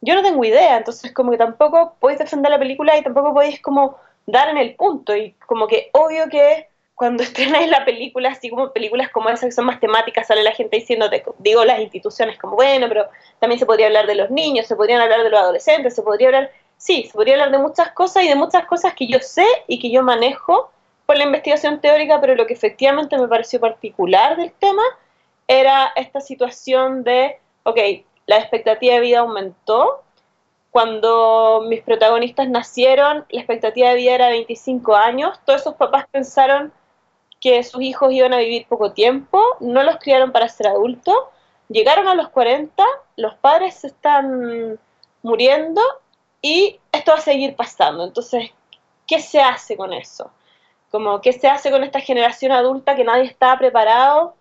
yo 0.00 0.14
no 0.14 0.22
tengo 0.22 0.44
idea, 0.44 0.76
entonces 0.76 1.12
como 1.12 1.30
que 1.30 1.38
tampoco 1.38 1.96
podéis 2.00 2.18
defender 2.18 2.50
la 2.50 2.58
película 2.58 2.96
y 2.96 3.02
tampoco 3.02 3.34
podéis 3.34 3.60
como 3.60 3.98
dar 4.26 4.48
en 4.48 4.58
el 4.58 4.74
punto 4.74 5.16
y 5.16 5.32
como 5.46 5.66
que 5.66 5.90
obvio 5.92 6.28
que 6.28 6.68
cuando 6.96 7.22
estrenáis 7.22 7.70
la 7.70 7.84
película, 7.84 8.30
así 8.30 8.50
como 8.50 8.72
películas 8.72 9.10
como 9.10 9.28
esas 9.28 9.44
que 9.44 9.52
son 9.52 9.66
más 9.66 9.78
temáticas, 9.78 10.26
sale 10.26 10.42
la 10.42 10.52
gente 10.52 10.78
diciéndote, 10.78 11.22
digo 11.38 11.64
las 11.64 11.78
instituciones 11.78 12.38
como, 12.38 12.56
bueno, 12.56 12.88
pero 12.88 13.06
también 13.38 13.60
se 13.60 13.66
podría 13.66 13.86
hablar 13.86 14.08
de 14.08 14.16
los 14.16 14.30
niños, 14.30 14.66
se 14.66 14.74
podrían 14.74 15.00
hablar 15.00 15.22
de 15.22 15.30
los 15.30 15.38
adolescentes, 15.38 15.94
se 15.94 16.02
podría 16.02 16.28
hablar, 16.28 16.50
sí, 16.76 17.04
se 17.04 17.12
podría 17.12 17.34
hablar 17.34 17.52
de 17.52 17.58
muchas 17.58 17.92
cosas 17.92 18.24
y 18.24 18.28
de 18.28 18.34
muchas 18.34 18.66
cosas 18.66 18.94
que 18.94 19.06
yo 19.06 19.20
sé 19.20 19.46
y 19.68 19.78
que 19.78 19.90
yo 19.90 20.02
manejo 20.02 20.72
por 21.04 21.16
la 21.16 21.24
investigación 21.24 21.80
teórica, 21.80 22.20
pero 22.20 22.34
lo 22.34 22.46
que 22.46 22.54
efectivamente 22.54 23.16
me 23.16 23.28
pareció 23.28 23.60
particular 23.60 24.36
del 24.36 24.52
tema 24.52 24.82
era 25.46 25.92
esta 25.94 26.20
situación 26.20 27.04
de, 27.04 27.38
ok, 27.62 27.78
la 28.26 28.38
expectativa 28.38 28.94
de 28.94 29.00
vida 29.00 29.20
aumentó. 29.20 30.02
Cuando 30.72 31.62
mis 31.66 31.80
protagonistas 31.82 32.48
nacieron, 32.48 33.24
la 33.30 33.40
expectativa 33.40 33.90
de 33.90 33.94
vida 33.94 34.14
era 34.14 34.28
25 34.28 34.96
años. 34.96 35.38
Todos 35.44 35.60
esos 35.62 35.74
papás 35.74 36.06
pensaron 36.10 36.72
que 37.46 37.62
sus 37.62 37.80
hijos 37.80 38.12
iban 38.12 38.34
a 38.34 38.38
vivir 38.38 38.66
poco 38.66 38.90
tiempo, 38.90 39.40
no 39.60 39.84
los 39.84 39.98
criaron 39.98 40.32
para 40.32 40.48
ser 40.48 40.66
adultos. 40.66 41.14
Llegaron 41.68 42.08
a 42.08 42.16
los 42.16 42.28
40, 42.30 42.82
los 43.14 43.34
padres 43.34 43.76
se 43.76 43.86
están 43.86 44.80
muriendo 45.22 45.80
y 46.42 46.80
esto 46.90 47.12
va 47.12 47.18
a 47.18 47.20
seguir 47.20 47.54
pasando. 47.54 48.02
Entonces, 48.02 48.50
¿qué 49.06 49.20
se 49.20 49.40
hace 49.40 49.76
con 49.76 49.92
eso? 49.92 50.32
Como, 50.90 51.20
¿qué 51.20 51.32
se 51.32 51.46
hace 51.46 51.70
con 51.70 51.84
esta 51.84 52.00
generación 52.00 52.50
adulta 52.50 52.96
que 52.96 53.04
nadie 53.04 53.26
está 53.26 53.56
preparado 53.56 54.34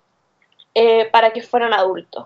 eh, 0.73 1.05
para 1.11 1.31
que 1.31 1.43
fueran 1.43 1.75
adultos. 1.75 2.25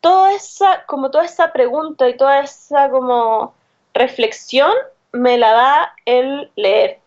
Toda 0.00 0.32
esa, 0.32 0.86
como 0.86 1.10
toda 1.10 1.26
esa 1.26 1.52
pregunta 1.52 2.08
y 2.08 2.16
toda 2.16 2.40
esa 2.40 2.88
como 2.88 3.54
reflexión 3.92 4.72
me 5.12 5.36
la 5.36 5.52
da 5.52 5.94
el 6.06 6.50
leer 6.56 7.00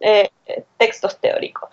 eh, 0.00 0.30
textos 0.78 1.18
teóricos. 1.18 1.70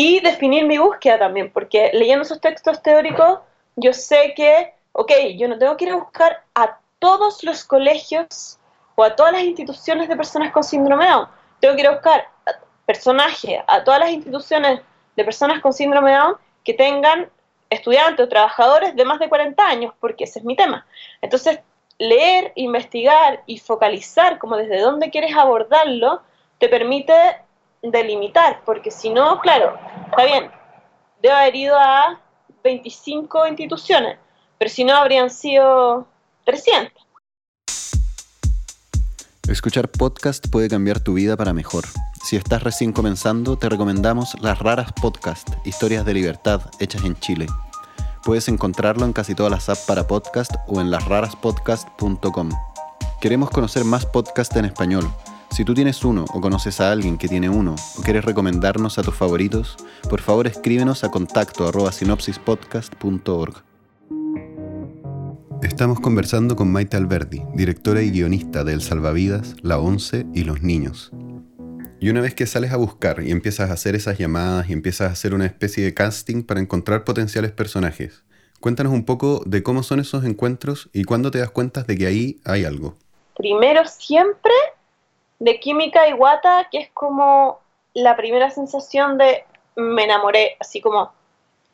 Y 0.00 0.20
definir 0.20 0.64
mi 0.64 0.78
búsqueda 0.78 1.18
también, 1.18 1.50
porque 1.50 1.90
leyendo 1.92 2.22
esos 2.22 2.40
textos 2.40 2.80
teóricos, 2.84 3.40
yo 3.74 3.92
sé 3.92 4.32
que, 4.36 4.72
ok, 4.92 5.10
yo 5.36 5.48
no 5.48 5.58
tengo 5.58 5.76
que 5.76 5.86
ir 5.86 5.90
a 5.90 5.96
buscar 5.96 6.44
a 6.54 6.78
todos 7.00 7.42
los 7.42 7.64
colegios 7.64 8.60
o 8.94 9.02
a 9.02 9.16
todas 9.16 9.32
las 9.32 9.42
instituciones 9.42 10.08
de 10.08 10.14
personas 10.14 10.52
con 10.52 10.62
síndrome 10.62 11.02
de 11.02 11.10
Down. 11.10 11.28
Tengo 11.58 11.74
que 11.74 11.80
ir 11.80 11.88
a 11.88 11.94
buscar 11.94 12.28
personajes 12.86 13.58
a 13.66 13.82
todas 13.82 13.98
las 13.98 14.10
instituciones 14.10 14.82
de 15.16 15.24
personas 15.24 15.60
con 15.60 15.72
síndrome 15.72 16.12
Down 16.12 16.36
que 16.62 16.74
tengan 16.74 17.28
estudiantes 17.68 18.24
o 18.24 18.28
trabajadores 18.28 18.94
de 18.94 19.04
más 19.04 19.18
de 19.18 19.28
40 19.28 19.66
años, 19.66 19.94
porque 19.98 20.22
ese 20.22 20.38
es 20.38 20.44
mi 20.44 20.54
tema. 20.54 20.86
Entonces, 21.22 21.58
leer, 21.98 22.52
investigar 22.54 23.42
y 23.46 23.58
focalizar 23.58 24.38
como 24.38 24.56
desde 24.56 24.80
dónde 24.80 25.10
quieres 25.10 25.36
abordarlo, 25.36 26.22
te 26.58 26.68
permite 26.68 27.14
delimitar, 27.82 28.62
porque 28.64 28.90
si 28.90 29.10
no, 29.10 29.40
claro, 29.40 29.78
está 30.10 30.24
bien, 30.24 30.50
debo 31.22 31.34
haber 31.34 31.56
ido 31.56 31.76
a 31.78 32.20
25 32.64 33.46
instituciones, 33.46 34.18
pero 34.58 34.70
si 34.70 34.84
no 34.84 34.94
habrían 34.94 35.30
sido 35.30 36.06
300. 36.44 36.92
Escuchar 39.48 39.88
podcast 39.88 40.46
puede 40.50 40.68
cambiar 40.68 41.00
tu 41.00 41.14
vida 41.14 41.36
para 41.36 41.54
mejor. 41.54 41.84
Si 42.22 42.36
estás 42.36 42.62
recién 42.62 42.92
comenzando, 42.92 43.56
te 43.56 43.68
recomendamos 43.68 44.36
Las 44.42 44.58
Raras 44.58 44.92
Podcast, 44.92 45.48
historias 45.64 46.04
de 46.04 46.12
libertad 46.12 46.60
hechas 46.80 47.04
en 47.04 47.16
Chile. 47.16 47.46
Puedes 48.24 48.48
encontrarlo 48.48 49.06
en 49.06 49.14
casi 49.14 49.34
todas 49.34 49.50
las 49.50 49.68
apps 49.70 49.86
para 49.86 50.06
podcast 50.06 50.50
o 50.66 50.82
en 50.82 50.90
lasraraspodcast.com. 50.90 52.50
Queremos 53.22 53.48
conocer 53.48 53.84
más 53.84 54.04
podcasts 54.04 54.54
en 54.56 54.66
español. 54.66 55.10
Si 55.50 55.64
tú 55.64 55.74
tienes 55.74 56.04
uno 56.04 56.24
o 56.32 56.40
conoces 56.40 56.80
a 56.80 56.92
alguien 56.92 57.18
que 57.18 57.26
tiene 57.26 57.48
uno 57.48 57.74
o 57.98 58.02
quieres 58.02 58.24
recomendarnos 58.24 58.98
a 58.98 59.02
tus 59.02 59.14
favoritos, 59.14 59.76
por 60.08 60.20
favor 60.20 60.46
escríbenos 60.46 61.04
a 61.04 61.10
contacto 61.10 61.90
sinopsispodcast.org. 61.90 63.64
Estamos 65.62 65.98
conversando 66.00 66.54
con 66.54 66.70
Maite 66.70 66.96
Alberdi, 66.96 67.42
directora 67.54 68.02
y 68.02 68.10
guionista 68.10 68.62
de 68.62 68.74
El 68.74 68.82
Salvavidas, 68.82 69.56
La 69.62 69.78
Once 69.78 70.26
y 70.32 70.44
Los 70.44 70.62
Niños. 70.62 71.10
Y 71.98 72.10
una 72.10 72.20
vez 72.20 72.34
que 72.34 72.46
sales 72.46 72.72
a 72.72 72.76
buscar 72.76 73.22
y 73.24 73.32
empiezas 73.32 73.70
a 73.70 73.72
hacer 73.72 73.96
esas 73.96 74.18
llamadas 74.18 74.68
y 74.68 74.72
empiezas 74.72 75.08
a 75.08 75.12
hacer 75.12 75.34
una 75.34 75.46
especie 75.46 75.82
de 75.82 75.94
casting 75.94 76.44
para 76.44 76.60
encontrar 76.60 77.02
potenciales 77.02 77.50
personajes, 77.50 78.22
cuéntanos 78.60 78.92
un 78.92 79.04
poco 79.04 79.42
de 79.46 79.64
cómo 79.64 79.82
son 79.82 79.98
esos 79.98 80.24
encuentros 80.24 80.90
y 80.92 81.02
cuándo 81.02 81.32
te 81.32 81.38
das 81.38 81.50
cuenta 81.50 81.82
de 81.82 81.98
que 81.98 82.06
ahí 82.06 82.40
hay 82.44 82.64
algo. 82.64 82.96
Primero 83.36 83.84
siempre 83.86 84.52
de 85.38 85.60
química 85.60 86.08
y 86.08 86.12
guata, 86.12 86.68
que 86.70 86.78
es 86.78 86.90
como 86.92 87.60
la 87.94 88.16
primera 88.16 88.50
sensación 88.50 89.18
de 89.18 89.44
me 89.76 90.04
enamoré, 90.04 90.56
así 90.60 90.80
como, 90.80 91.12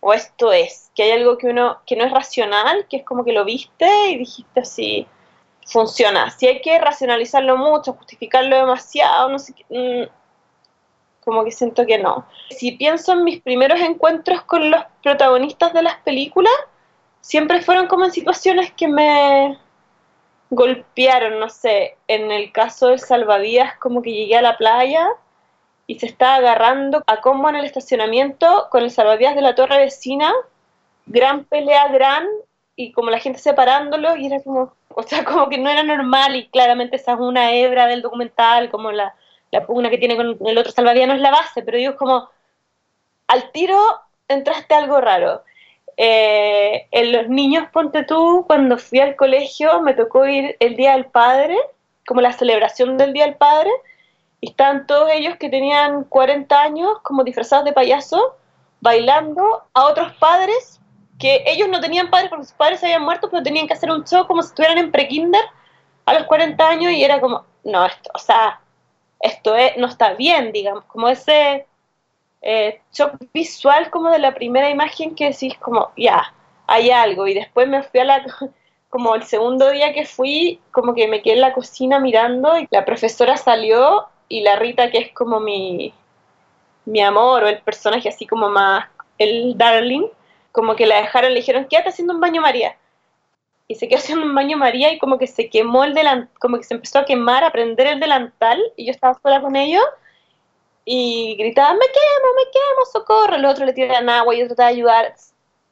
o 0.00 0.12
esto 0.12 0.52
es, 0.52 0.90
que 0.94 1.04
hay 1.04 1.12
algo 1.12 1.38
que 1.38 1.48
uno, 1.48 1.78
que 1.86 1.96
no 1.96 2.04
es 2.04 2.12
racional, 2.12 2.86
que 2.88 2.98
es 2.98 3.04
como 3.04 3.24
que 3.24 3.32
lo 3.32 3.44
viste 3.44 4.10
y 4.10 4.18
dijiste 4.18 4.60
así, 4.60 5.06
funciona. 5.66 6.30
Si 6.30 6.46
hay 6.46 6.60
que 6.60 6.78
racionalizarlo 6.78 7.56
mucho, 7.56 7.94
justificarlo 7.94 8.56
demasiado, 8.56 9.30
no 9.30 9.38
sé 9.38 9.54
qué, 9.54 9.64
mm, 9.68 10.08
como 11.24 11.44
que 11.44 11.50
siento 11.50 11.86
que 11.86 11.98
no. 11.98 12.26
Si 12.50 12.72
pienso 12.72 13.12
en 13.14 13.24
mis 13.24 13.40
primeros 13.40 13.80
encuentros 13.80 14.42
con 14.42 14.70
los 14.70 14.84
protagonistas 15.02 15.72
de 15.72 15.82
las 15.82 15.96
películas, 16.00 16.52
siempre 17.22 17.62
fueron 17.62 17.86
como 17.86 18.04
en 18.04 18.12
situaciones 18.12 18.72
que 18.72 18.88
me 18.88 19.58
golpearon, 20.50 21.38
no 21.40 21.48
sé, 21.48 21.96
en 22.08 22.30
el 22.30 22.52
caso 22.52 22.88
del 22.88 23.00
salvavidas 23.00 23.76
como 23.78 24.02
que 24.02 24.12
llegué 24.12 24.36
a 24.36 24.42
la 24.42 24.56
playa 24.56 25.08
y 25.86 25.98
se 25.98 26.06
estaba 26.06 26.36
agarrando 26.36 27.02
a 27.06 27.20
combo 27.20 27.48
en 27.48 27.56
el 27.56 27.64
estacionamiento 27.64 28.68
con 28.70 28.82
el 28.82 28.90
salvavidas 28.90 29.34
de 29.34 29.42
la 29.42 29.54
torre 29.54 29.78
vecina, 29.78 30.32
gran 31.06 31.44
pelea, 31.44 31.88
gran, 31.88 32.26
y 32.76 32.92
como 32.92 33.10
la 33.10 33.18
gente 33.18 33.38
separándolo 33.38 34.16
y 34.16 34.26
era 34.26 34.42
como, 34.42 34.74
o 34.88 35.02
sea, 35.02 35.24
como 35.24 35.48
que 35.48 35.58
no 35.58 35.70
era 35.70 35.82
normal 35.82 36.36
y 36.36 36.48
claramente 36.48 36.96
esa 36.96 37.12
es 37.12 37.20
una 37.20 37.52
hebra 37.52 37.86
del 37.86 38.02
documental, 38.02 38.70
como 38.70 38.92
la, 38.92 39.14
la 39.50 39.66
pugna 39.66 39.90
que 39.90 39.98
tiene 39.98 40.16
con 40.16 40.36
el 40.46 40.58
otro 40.58 40.72
salvavidas 40.72 41.08
no 41.08 41.14
es 41.14 41.20
la 41.20 41.30
base, 41.30 41.62
pero 41.62 41.78
digo, 41.78 41.96
como 41.96 42.28
al 43.26 43.50
tiro 43.52 43.78
entraste 44.28 44.74
algo 44.74 45.00
raro. 45.00 45.42
Eh, 45.96 46.88
en 46.90 47.12
los 47.12 47.28
niños, 47.28 47.68
ponte 47.72 48.04
tú, 48.04 48.44
cuando 48.46 48.78
fui 48.78 49.00
al 49.00 49.16
colegio 49.16 49.80
me 49.80 49.94
tocó 49.94 50.26
ir 50.26 50.56
el 50.60 50.76
Día 50.76 50.92
del 50.92 51.06
Padre, 51.06 51.56
como 52.06 52.20
la 52.20 52.32
celebración 52.32 52.96
del 52.96 53.12
Día 53.12 53.24
del 53.26 53.36
Padre, 53.36 53.70
y 54.40 54.50
estaban 54.50 54.86
todos 54.86 55.10
ellos 55.12 55.36
que 55.36 55.48
tenían 55.48 56.04
40 56.04 56.60
años 56.60 56.98
como 57.02 57.24
disfrazados 57.24 57.64
de 57.64 57.72
payaso, 57.72 58.36
bailando 58.80 59.64
a 59.72 59.86
otros 59.86 60.12
padres 60.16 60.80
que 61.18 61.44
ellos 61.46 61.68
no 61.68 61.80
tenían 61.80 62.10
padres 62.10 62.28
porque 62.28 62.44
sus 62.44 62.54
padres 62.54 62.82
habían 62.82 63.02
muerto, 63.02 63.30
pero 63.30 63.42
tenían 63.42 63.66
que 63.66 63.72
hacer 63.72 63.90
un 63.90 64.04
show 64.04 64.26
como 64.26 64.42
si 64.42 64.48
estuvieran 64.48 64.78
en 64.78 64.90
prekinder 64.90 65.44
a 66.04 66.14
los 66.14 66.24
40 66.24 66.68
años 66.68 66.92
y 66.92 67.04
era 67.04 67.20
como, 67.20 67.44
no, 67.64 67.86
esto, 67.86 68.10
o 68.14 68.18
sea, 68.18 68.60
esto 69.20 69.56
es, 69.56 69.76
no 69.76 69.86
está 69.86 70.14
bien, 70.14 70.52
digamos, 70.52 70.84
como 70.84 71.08
ese 71.08 71.66
eh, 72.46 72.82
shock 72.92 73.16
visual 73.32 73.90
como 73.90 74.10
de 74.10 74.18
la 74.18 74.34
primera 74.34 74.68
imagen 74.68 75.14
que 75.14 75.30
decís 75.30 75.56
como, 75.58 75.90
ya, 75.96 76.34
hay 76.66 76.90
algo, 76.90 77.26
y 77.26 77.32
después 77.32 77.66
me 77.66 77.82
fui 77.82 78.00
a 78.00 78.04
la, 78.04 78.22
como 78.90 79.14
el 79.14 79.22
segundo 79.22 79.70
día 79.70 79.94
que 79.94 80.04
fui, 80.04 80.60
como 80.70 80.94
que 80.94 81.08
me 81.08 81.22
quedé 81.22 81.34
en 81.34 81.40
la 81.40 81.54
cocina 81.54 81.98
mirando 81.98 82.58
y 82.58 82.68
la 82.70 82.84
profesora 82.84 83.38
salió 83.38 84.08
y 84.28 84.42
la 84.42 84.56
Rita, 84.56 84.90
que 84.90 84.98
es 84.98 85.12
como 85.12 85.40
mi, 85.40 85.94
mi 86.84 87.00
amor 87.00 87.44
o 87.44 87.48
el 87.48 87.62
personaje 87.62 88.10
así 88.10 88.26
como 88.26 88.50
más, 88.50 88.88
el 89.16 89.56
darling, 89.56 90.06
como 90.52 90.76
que 90.76 90.86
la 90.86 90.98
dejaron, 90.98 91.32
le 91.32 91.40
dijeron, 91.40 91.64
quédate 91.64 91.88
haciendo 91.88 92.12
un 92.12 92.20
baño 92.20 92.42
María. 92.42 92.76
Y 93.68 93.76
se 93.76 93.88
quedó 93.88 93.98
haciendo 93.98 94.26
un 94.26 94.34
baño 94.34 94.58
María 94.58 94.92
y 94.92 94.98
como 94.98 95.18
que 95.18 95.26
se 95.26 95.48
quemó 95.48 95.84
el 95.84 95.94
delantal, 95.94 96.30
como 96.38 96.58
que 96.58 96.64
se 96.64 96.74
empezó 96.74 96.98
a 96.98 97.06
quemar, 97.06 97.42
a 97.42 97.52
prender 97.52 97.86
el 97.86 98.00
delantal 98.00 98.62
y 98.76 98.84
yo 98.84 98.90
estaba 98.90 99.18
sola 99.22 99.40
con 99.40 99.56
ellos 99.56 99.82
y 100.84 101.36
gritaban, 101.36 101.78
me 101.78 101.86
quemo, 101.86 102.34
me 102.36 102.50
quemo, 102.50 102.84
socorro. 102.92 103.36
El 103.36 103.44
otro 103.44 103.64
le 103.64 103.72
tiran 103.72 104.08
agua 104.08 104.34
y 104.34 104.40
yo 104.40 104.46
trataba 104.46 104.68
de 104.68 104.74
ayudar. 104.74 105.14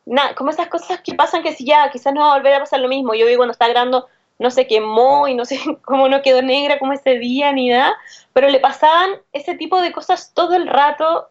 Nada, 0.04 0.34
como 0.34 0.50
esas 0.50 0.68
cosas 0.68 1.00
que 1.00 1.14
pasan 1.14 1.42
que 1.42 1.54
si 1.54 1.64
ya, 1.64 1.90
quizás 1.90 2.12
no 2.12 2.22
va 2.22 2.32
a 2.32 2.36
volver 2.36 2.54
a 2.54 2.60
pasar 2.60 2.80
lo 2.80 2.88
mismo. 2.88 3.14
Yo 3.14 3.26
vi 3.26 3.36
cuando 3.36 3.52
está 3.52 3.68
grabando, 3.68 4.08
no 4.38 4.50
se 4.50 4.66
quemó 4.66 5.28
y 5.28 5.34
no 5.34 5.44
sé 5.44 5.60
cómo 5.84 6.08
no 6.08 6.22
quedó 6.22 6.42
negra 6.42 6.78
como 6.78 6.92
ese 6.92 7.18
día 7.18 7.52
ni 7.52 7.68
nada, 7.68 7.94
pero 8.32 8.48
le 8.48 8.60
pasaban 8.60 9.10
ese 9.32 9.54
tipo 9.54 9.80
de 9.80 9.92
cosas 9.92 10.32
todo 10.34 10.54
el 10.54 10.66
rato 10.66 11.28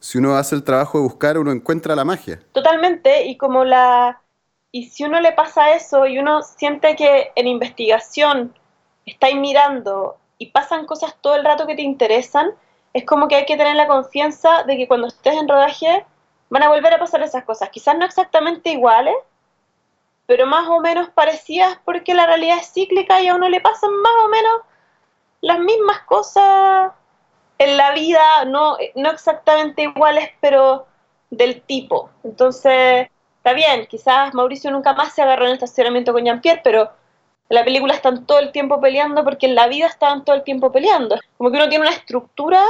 si 0.00 0.18
uno 0.18 0.36
hace 0.36 0.54
el 0.54 0.64
trabajo 0.64 0.98
de 0.98 1.04
buscar, 1.04 1.38
uno 1.38 1.52
encuentra 1.52 1.96
la 1.96 2.04
magia. 2.04 2.40
Totalmente, 2.52 3.26
y 3.26 3.36
como 3.36 3.64
la... 3.64 4.20
Y 4.72 4.90
si 4.90 5.04
uno 5.04 5.20
le 5.20 5.32
pasa 5.32 5.72
eso 5.72 6.06
y 6.06 6.18
uno 6.18 6.42
siente 6.42 6.96
que 6.96 7.32
en 7.34 7.46
investigación 7.46 8.54
estáis 9.06 9.36
mirando 9.36 10.18
y 10.36 10.50
pasan 10.50 10.84
cosas 10.84 11.16
todo 11.22 11.34
el 11.34 11.44
rato 11.44 11.66
que 11.66 11.76
te 11.76 11.82
interesan, 11.82 12.50
es 12.96 13.04
como 13.04 13.28
que 13.28 13.34
hay 13.34 13.44
que 13.44 13.58
tener 13.58 13.76
la 13.76 13.86
confianza 13.86 14.62
de 14.62 14.78
que 14.78 14.88
cuando 14.88 15.08
estés 15.08 15.34
en 15.34 15.46
rodaje 15.46 16.06
van 16.48 16.62
a 16.62 16.70
volver 16.70 16.94
a 16.94 16.98
pasar 16.98 17.22
esas 17.22 17.44
cosas. 17.44 17.68
Quizás 17.68 17.94
no 17.94 18.06
exactamente 18.06 18.70
iguales, 18.70 19.14
pero 20.24 20.46
más 20.46 20.66
o 20.68 20.80
menos 20.80 21.10
parecidas 21.10 21.78
porque 21.84 22.14
la 22.14 22.24
realidad 22.26 22.56
es 22.58 22.72
cíclica 22.72 23.20
y 23.20 23.28
a 23.28 23.34
uno 23.34 23.50
le 23.50 23.60
pasan 23.60 23.94
más 24.00 24.12
o 24.24 24.28
menos 24.28 24.60
las 25.42 25.58
mismas 25.58 26.00
cosas 26.06 26.92
en 27.58 27.76
la 27.76 27.92
vida, 27.92 28.46
no, 28.46 28.78
no 28.94 29.10
exactamente 29.10 29.82
iguales, 29.82 30.30
pero 30.40 30.86
del 31.28 31.60
tipo. 31.60 32.08
Entonces, 32.24 33.08
está 33.36 33.52
bien, 33.52 33.86
quizás 33.88 34.32
Mauricio 34.32 34.70
nunca 34.70 34.94
más 34.94 35.12
se 35.12 35.20
agarró 35.20 35.44
en 35.44 35.50
el 35.50 35.56
estacionamiento 35.56 36.14
con 36.14 36.24
Jean-Pierre, 36.24 36.62
pero 36.64 36.84
en 37.50 37.54
la 37.54 37.62
película 37.62 37.92
están 37.92 38.24
todo 38.24 38.38
el 38.38 38.52
tiempo 38.52 38.80
peleando 38.80 39.22
porque 39.22 39.44
en 39.44 39.54
la 39.54 39.66
vida 39.66 39.86
estaban 39.86 40.24
todo 40.24 40.34
el 40.34 40.44
tiempo 40.44 40.72
peleando. 40.72 41.18
Como 41.36 41.50
que 41.50 41.58
uno 41.58 41.68
tiene 41.68 41.86
una 41.86 41.94
estructura 41.94 42.64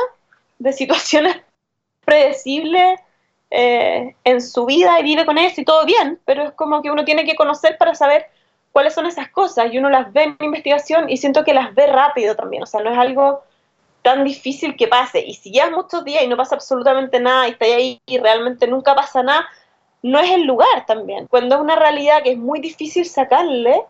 de 0.58 0.72
situaciones 0.72 1.36
predecibles 2.04 3.00
eh, 3.50 4.14
en 4.25 4.40
su 4.40 4.66
vida 4.66 4.98
y 5.00 5.04
vive 5.04 5.25
con 5.26 5.38
eso 5.38 5.60
y 5.60 5.64
todo 5.64 5.84
bien, 5.84 6.20
pero 6.25 6.44
es 6.44 6.52
como 6.52 6.82
que 6.82 6.90
uno 6.90 7.04
tiene 7.04 7.25
que 7.25 7.36
conocer 7.36 7.78
para 7.78 7.94
saber 7.94 8.26
cuáles 8.72 8.94
son 8.94 9.06
esas 9.06 9.30
cosas 9.30 9.72
y 9.72 9.78
uno 9.78 9.88
las 9.88 10.12
ve 10.12 10.25
en 10.25 10.36
investigación 10.40 11.08
y 11.08 11.16
siento 11.16 11.44
que 11.44 11.54
las 11.54 11.75
ve 11.75 11.86
rápido 11.86 12.34
también, 12.34 12.62
o 12.62 12.66
sea, 12.66 12.82
no 12.82 12.90
es 12.90 12.98
algo 12.98 13.42
tan 14.02 14.22
difícil 14.22 14.76
que 14.76 14.86
pase. 14.86 15.25
Y 15.26 15.34
si 15.34 15.50
llevas 15.50 15.72
muchos 15.72 16.04
días 16.04 16.22
y 16.22 16.28
no 16.28 16.36
pasa 16.36 16.54
absolutamente 16.54 17.18
nada 17.18 17.48
y 17.48 17.50
estás 17.50 17.68
ahí 17.70 18.00
y 18.06 18.18
realmente 18.18 18.68
nunca 18.68 18.94
pasa 18.94 19.20
nada, 19.22 19.48
no 20.02 20.20
es 20.20 20.30
el 20.30 20.42
lugar 20.42 20.86
también. 20.86 21.26
Cuando 21.26 21.56
es 21.56 21.60
una 21.60 21.75
realidad 21.75 22.22
que 22.22 22.30
es 22.30 22.38
muy 22.38 22.60
difícil 22.60 23.04
sacarle, 23.04 23.82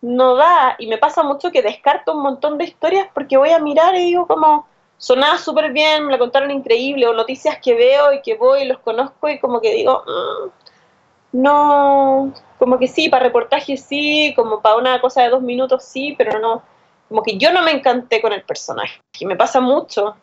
no 0.00 0.34
da. 0.34 0.74
Y 0.80 0.88
me 0.88 0.98
pasa 0.98 1.22
mucho 1.22 1.52
que 1.52 1.62
descarto 1.62 2.16
un 2.16 2.22
montón 2.22 2.58
de 2.58 2.64
historias 2.64 3.06
porque 3.14 3.36
voy 3.36 3.50
a 3.50 3.60
mirar 3.60 3.94
y 3.94 4.06
digo 4.06 4.26
como 4.26 4.66
sonaba 5.02 5.36
súper 5.36 5.72
bien, 5.72 6.06
me 6.06 6.12
la 6.12 6.18
contaron 6.18 6.52
increíble, 6.52 7.08
o 7.08 7.12
noticias 7.12 7.58
que 7.60 7.74
veo 7.74 8.12
y 8.12 8.22
que 8.22 8.36
voy 8.36 8.62
y 8.62 8.66
los 8.66 8.78
conozco 8.78 9.28
y 9.28 9.40
como 9.40 9.60
que 9.60 9.74
digo, 9.74 10.04
mm, 10.06 11.40
no, 11.42 12.32
como 12.56 12.78
que 12.78 12.86
sí, 12.86 13.08
para 13.08 13.24
reportajes 13.24 13.82
sí, 13.82 14.32
como 14.36 14.62
para 14.62 14.76
una 14.76 15.00
cosa 15.00 15.22
de 15.22 15.30
dos 15.30 15.42
minutos 15.42 15.84
sí, 15.84 16.14
pero 16.16 16.38
no, 16.38 16.62
como 17.08 17.20
que 17.24 17.36
yo 17.36 17.52
no 17.52 17.62
me 17.62 17.72
encanté 17.72 18.22
con 18.22 18.32
el 18.32 18.44
personaje, 18.44 19.00
y 19.18 19.26
me 19.26 19.34
pasa 19.34 19.60
mucho. 19.60 20.14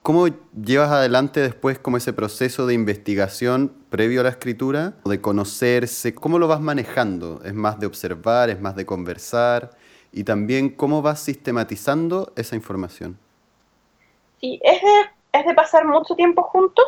¿Cómo 0.00 0.28
llevas 0.54 0.90
adelante 0.90 1.40
después 1.40 1.78
como 1.78 1.98
ese 1.98 2.14
proceso 2.14 2.66
de 2.66 2.72
investigación 2.72 3.70
previo 3.90 4.20
a 4.20 4.24
la 4.24 4.30
escritura, 4.30 4.94
de 5.04 5.20
conocerse? 5.20 6.14
¿Cómo 6.14 6.38
lo 6.38 6.48
vas 6.48 6.60
manejando? 6.60 7.42
¿Es 7.44 7.52
más 7.52 7.78
de 7.80 7.86
observar, 7.86 8.48
es 8.48 8.60
más 8.60 8.76
de 8.76 8.86
conversar? 8.86 9.72
Y 10.10 10.24
también 10.24 10.70
cómo 10.70 11.02
vas 11.02 11.20
sistematizando 11.20 12.32
esa 12.36 12.54
información. 12.54 13.18
Sí, 14.44 14.60
es 14.62 14.82
de, 14.82 15.38
es 15.40 15.46
de 15.46 15.54
pasar 15.54 15.86
mucho 15.86 16.14
tiempo 16.14 16.42
juntos, 16.42 16.84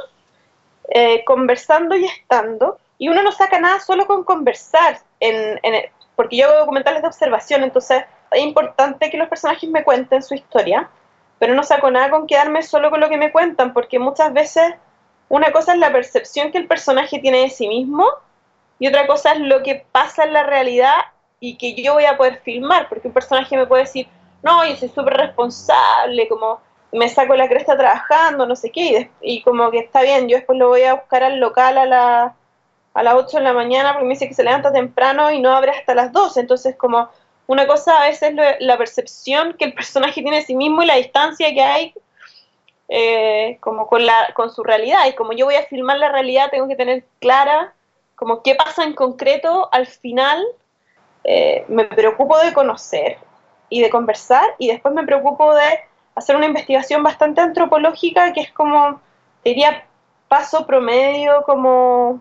eh, 0.88 1.24
conversando 1.24 1.96
y 1.96 2.04
estando, 2.04 2.78
y 2.98 3.08
uno 3.08 3.22
no 3.22 3.32
saca 3.32 3.58
nada 3.58 3.80
solo 3.80 4.06
con 4.06 4.24
conversar, 4.24 4.98
en, 5.20 5.58
en, 5.62 5.90
porque 6.14 6.36
yo 6.36 6.48
hago 6.48 6.58
documentales 6.60 7.02
de 7.02 7.08
observación, 7.08 7.62
entonces 7.62 8.04
es 8.30 8.42
importante 8.42 9.10
que 9.10 9.16
los 9.16 9.28
personajes 9.28 9.68
me 9.70 9.84
cuenten 9.84 10.22
su 10.22 10.34
historia, 10.34 10.90
pero 11.38 11.54
no 11.54 11.62
saco 11.62 11.90
nada 11.90 12.10
con 12.10 12.26
quedarme 12.26 12.62
solo 12.62 12.90
con 12.90 13.00
lo 13.00 13.08
que 13.08 13.16
me 13.16 13.32
cuentan, 13.32 13.72
porque 13.72 13.98
muchas 13.98 14.32
veces 14.32 14.74
una 15.28 15.50
cosa 15.52 15.72
es 15.72 15.78
la 15.78 15.92
percepción 15.92 16.52
que 16.52 16.58
el 16.58 16.68
personaje 16.68 17.18
tiene 17.18 17.40
de 17.40 17.50
sí 17.50 17.68
mismo 17.68 18.06
y 18.78 18.86
otra 18.86 19.06
cosa 19.06 19.32
es 19.32 19.40
lo 19.40 19.62
que 19.62 19.84
pasa 19.92 20.24
en 20.24 20.32
la 20.32 20.44
realidad 20.44 20.96
y 21.40 21.58
que 21.58 21.74
yo 21.82 21.94
voy 21.94 22.04
a 22.04 22.16
poder 22.16 22.40
filmar, 22.42 22.88
porque 22.88 23.08
un 23.08 23.14
personaje 23.14 23.56
me 23.56 23.66
puede 23.66 23.82
decir, 23.82 24.08
no, 24.42 24.64
yo 24.66 24.76
soy 24.76 24.88
súper 24.88 25.14
responsable, 25.14 26.28
como 26.28 26.60
me 26.96 27.08
saco 27.08 27.34
la 27.36 27.48
cresta 27.48 27.76
trabajando, 27.76 28.46
no 28.46 28.56
sé 28.56 28.70
qué, 28.70 29.10
y, 29.20 29.42
como 29.42 29.70
que 29.70 29.78
está 29.78 30.02
bien, 30.02 30.28
yo 30.28 30.36
después 30.36 30.58
lo 30.58 30.68
voy 30.68 30.82
a 30.82 30.94
buscar 30.94 31.22
al 31.22 31.38
local 31.38 31.78
a, 31.78 31.86
la, 31.86 32.34
a 32.94 33.02
las 33.02 33.14
8 33.14 33.38
de 33.38 33.42
la 33.42 33.52
mañana 33.52 33.92
porque 33.92 34.06
me 34.06 34.14
dice 34.14 34.28
que 34.28 34.34
se 34.34 34.44
levanta 34.44 34.72
temprano 34.72 35.30
y 35.30 35.40
no 35.40 35.54
abre 35.54 35.72
hasta 35.72 35.94
las 35.94 36.12
12, 36.12 36.40
entonces 36.40 36.76
como 36.76 37.08
una 37.46 37.66
cosa 37.66 38.02
a 38.02 38.08
veces 38.08 38.34
es 38.36 38.56
la 38.60 38.78
percepción 38.78 39.54
que 39.58 39.66
el 39.66 39.74
personaje 39.74 40.22
tiene 40.22 40.38
de 40.38 40.42
sí 40.42 40.56
mismo 40.56 40.82
y 40.82 40.86
la 40.86 40.96
distancia 40.96 41.52
que 41.52 41.62
hay 41.62 41.94
eh, 42.88 43.58
como 43.60 43.86
con, 43.86 44.04
la, 44.04 44.32
con 44.34 44.50
su 44.50 44.62
realidad. 44.62 45.06
Y 45.08 45.14
como 45.14 45.32
yo 45.32 45.46
voy 45.46 45.56
a 45.56 45.66
filmar 45.66 45.98
la 45.98 46.10
realidad, 46.10 46.50
tengo 46.50 46.68
que 46.68 46.76
tener 46.76 47.04
clara 47.20 47.72
como 48.14 48.42
qué 48.42 48.54
pasa 48.54 48.84
en 48.84 48.94
concreto 48.94 49.68
al 49.72 49.86
final. 49.86 50.44
Eh, 51.24 51.64
me 51.68 51.84
preocupo 51.84 52.38
de 52.38 52.52
conocer 52.52 53.18
y 53.68 53.80
de 53.80 53.90
conversar 53.90 54.44
y 54.58 54.68
después 54.68 54.94
me 54.94 55.04
preocupo 55.04 55.54
de 55.54 55.80
hacer 56.16 56.34
una 56.34 56.46
investigación 56.46 57.02
bastante 57.02 57.40
antropológica 57.40 58.32
que 58.32 58.40
es 58.40 58.50
como, 58.50 59.00
diría, 59.44 59.86
paso 60.28 60.66
promedio 60.66 61.42
como 61.44 62.20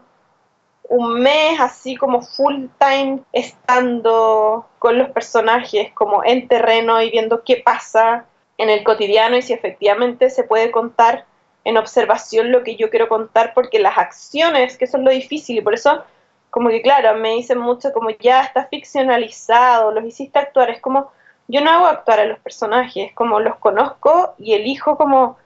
un 0.87 1.19
mes 1.19 1.59
así 1.59 1.95
como 1.95 2.21
full 2.21 2.65
time 2.77 3.21
estando 3.31 4.67
con 4.77 4.99
los 4.99 5.09
personajes 5.09 5.91
como 5.93 6.23
en 6.23 6.47
terreno 6.47 7.01
y 7.01 7.09
viendo 7.09 7.43
qué 7.43 7.57
pasa 7.57 8.25
en 8.57 8.69
el 8.69 8.83
cotidiano 8.83 9.35
y 9.35 9.41
si 9.41 9.53
efectivamente 9.53 10.29
se 10.29 10.43
puede 10.43 10.69
contar 10.69 11.25
en 11.63 11.77
observación 11.77 12.51
lo 12.51 12.63
que 12.63 12.75
yo 12.75 12.91
quiero 12.91 13.09
contar 13.09 13.53
porque 13.55 13.79
las 13.79 13.97
acciones, 13.97 14.77
que 14.77 14.85
es 14.85 14.93
lo 14.93 15.09
difícil 15.09 15.57
y 15.57 15.61
por 15.61 15.73
eso 15.73 16.03
como 16.51 16.69
que 16.69 16.81
claro, 16.81 17.17
me 17.17 17.31
dicen 17.31 17.57
mucho 17.57 17.91
como 17.91 18.11
ya 18.11 18.43
está 18.43 18.67
ficcionalizado, 18.67 19.91
los 19.91 20.05
hiciste 20.05 20.39
actuar, 20.39 20.69
es 20.69 20.79
como 20.79 21.11
yo 21.47 21.61
no 21.61 21.69
hago 21.69 21.85
actuar 21.85 22.19
a 22.19 22.25
los 22.25 22.39
personajes, 22.39 23.13
como 23.13 23.39
los 23.39 23.55
conozco 23.57 24.33
y 24.37 24.53
elijo 24.53 24.97
como 24.97 25.37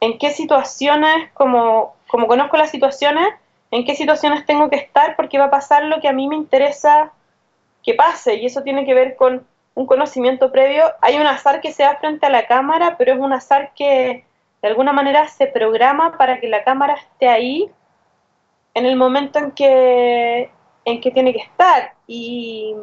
en 0.00 0.18
qué 0.18 0.30
situaciones, 0.30 1.30
como, 1.32 1.96
como 2.08 2.26
conozco 2.26 2.56
las 2.56 2.70
situaciones, 2.70 3.28
en 3.70 3.84
qué 3.84 3.94
situaciones 3.94 4.44
tengo 4.44 4.68
que 4.68 4.76
estar 4.76 5.16
porque 5.16 5.38
va 5.38 5.46
a 5.46 5.50
pasar 5.50 5.84
lo 5.84 6.00
que 6.00 6.08
a 6.08 6.12
mí 6.12 6.28
me 6.28 6.36
interesa 6.36 7.12
que 7.82 7.94
pase 7.94 8.34
y 8.36 8.46
eso 8.46 8.62
tiene 8.62 8.84
que 8.84 8.94
ver 8.94 9.16
con 9.16 9.46
un 9.74 9.86
conocimiento 9.86 10.52
previo. 10.52 10.84
Hay 11.00 11.16
un 11.16 11.26
azar 11.26 11.60
que 11.60 11.72
se 11.72 11.82
da 11.82 11.96
frente 11.96 12.26
a 12.26 12.30
la 12.30 12.46
cámara, 12.46 12.96
pero 12.96 13.12
es 13.12 13.18
un 13.18 13.32
azar 13.32 13.72
que 13.74 14.24
de 14.62 14.68
alguna 14.68 14.92
manera 14.92 15.28
se 15.28 15.46
programa 15.46 16.16
para 16.16 16.40
que 16.40 16.48
la 16.48 16.64
cámara 16.64 16.94
esté 16.94 17.28
ahí 17.28 17.70
en 18.74 18.86
el 18.86 18.96
momento 18.96 19.38
en 19.38 19.50
que, 19.52 20.50
en 20.84 21.00
que 21.00 21.10
tiene 21.10 21.32
que 21.32 21.40
estar. 21.40 21.94
Y 22.06 22.74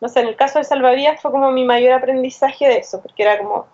no 0.00 0.08
sé, 0.08 0.20
en 0.20 0.28
el 0.28 0.36
caso 0.36 0.58
de 0.58 0.64
Salvavidas 0.64 1.20
fue 1.20 1.30
como 1.30 1.50
mi 1.50 1.64
mayor 1.64 1.92
aprendizaje 1.92 2.68
de 2.68 2.78
eso, 2.78 3.00
porque 3.00 3.22
era 3.22 3.38
como 3.38 3.66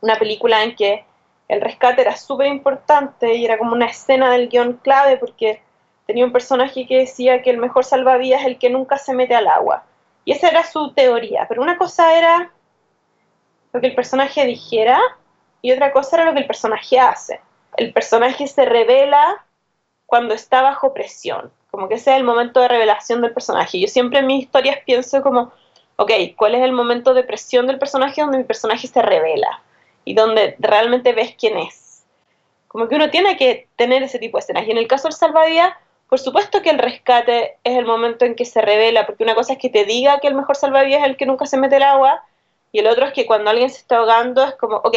una 0.00 0.16
película 0.16 0.62
en 0.62 0.76
que 0.76 1.04
el 1.48 1.60
rescate 1.60 2.02
era 2.02 2.16
súper 2.16 2.46
importante 2.46 3.34
y 3.34 3.44
era 3.44 3.58
como 3.58 3.72
una 3.72 3.86
escena 3.86 4.30
del 4.30 4.48
guion 4.48 4.74
clave 4.74 5.16
porque 5.16 5.62
tenía 6.06 6.24
un 6.24 6.32
personaje 6.32 6.86
que 6.86 6.98
decía 6.98 7.42
que 7.42 7.50
el 7.50 7.58
mejor 7.58 7.84
salvavidas 7.84 8.42
es 8.42 8.46
el 8.46 8.58
que 8.58 8.70
nunca 8.70 8.98
se 8.98 9.14
mete 9.14 9.34
al 9.34 9.48
agua. 9.48 9.84
Y 10.24 10.32
esa 10.32 10.48
era 10.48 10.62
su 10.64 10.92
teoría, 10.92 11.46
pero 11.48 11.62
una 11.62 11.78
cosa 11.78 12.16
era 12.16 12.52
lo 13.72 13.80
que 13.80 13.86
el 13.88 13.94
personaje 13.94 14.44
dijera 14.44 15.00
y 15.62 15.72
otra 15.72 15.92
cosa 15.92 16.16
era 16.16 16.26
lo 16.26 16.34
que 16.34 16.40
el 16.40 16.46
personaje 16.46 17.00
hace. 17.00 17.40
El 17.76 17.92
personaje 17.92 18.46
se 18.46 18.64
revela 18.64 19.44
cuando 20.06 20.34
está 20.34 20.62
bajo 20.62 20.94
presión, 20.94 21.52
como 21.78 21.88
que 21.88 21.94
ese 21.94 22.10
es 22.10 22.16
el 22.16 22.24
momento 22.24 22.58
de 22.58 22.66
revelación 22.66 23.22
del 23.22 23.32
personaje. 23.32 23.78
Yo 23.78 23.86
siempre 23.86 24.18
en 24.18 24.26
mis 24.26 24.42
historias 24.42 24.78
pienso 24.84 25.22
como, 25.22 25.52
ok, 25.94 26.10
¿cuál 26.34 26.56
es 26.56 26.62
el 26.62 26.72
momento 26.72 27.14
de 27.14 27.22
presión 27.22 27.68
del 27.68 27.78
personaje 27.78 28.20
donde 28.20 28.38
mi 28.38 28.42
personaje 28.42 28.88
se 28.88 29.00
revela? 29.00 29.62
y 30.08 30.14
donde 30.14 30.56
realmente 30.58 31.12
ves 31.12 31.34
quién 31.38 31.58
es. 31.58 32.02
Como 32.66 32.88
que 32.88 32.94
uno 32.94 33.10
tiene 33.10 33.36
que 33.36 33.68
tener 33.76 34.02
ese 34.02 34.18
tipo 34.18 34.38
de 34.38 34.40
escenas. 34.40 34.66
Y 34.66 34.70
en 34.70 34.78
el 34.78 34.88
caso 34.88 35.06
del 35.06 35.12
salvavidas, 35.12 35.74
por 36.08 36.18
supuesto 36.18 36.62
que 36.62 36.70
el 36.70 36.78
rescate 36.78 37.58
es 37.62 37.76
el 37.76 37.84
momento 37.84 38.24
en 38.24 38.34
que 38.34 38.46
se 38.46 38.62
revela, 38.62 39.04
porque 39.04 39.22
una 39.22 39.34
cosa 39.34 39.52
es 39.52 39.58
que 39.58 39.68
te 39.68 39.84
diga 39.84 40.18
que 40.20 40.28
el 40.28 40.34
mejor 40.34 40.56
salvavidas 40.56 41.02
es 41.02 41.08
el 41.08 41.18
que 41.18 41.26
nunca 41.26 41.44
se 41.44 41.58
mete 41.58 41.76
el 41.76 41.82
agua, 41.82 42.24
y 42.72 42.78
el 42.78 42.86
otro 42.86 43.04
es 43.04 43.12
que 43.12 43.26
cuando 43.26 43.50
alguien 43.50 43.68
se 43.68 43.80
está 43.80 43.98
ahogando 43.98 44.42
es 44.42 44.54
como, 44.54 44.76
ok, 44.76 44.96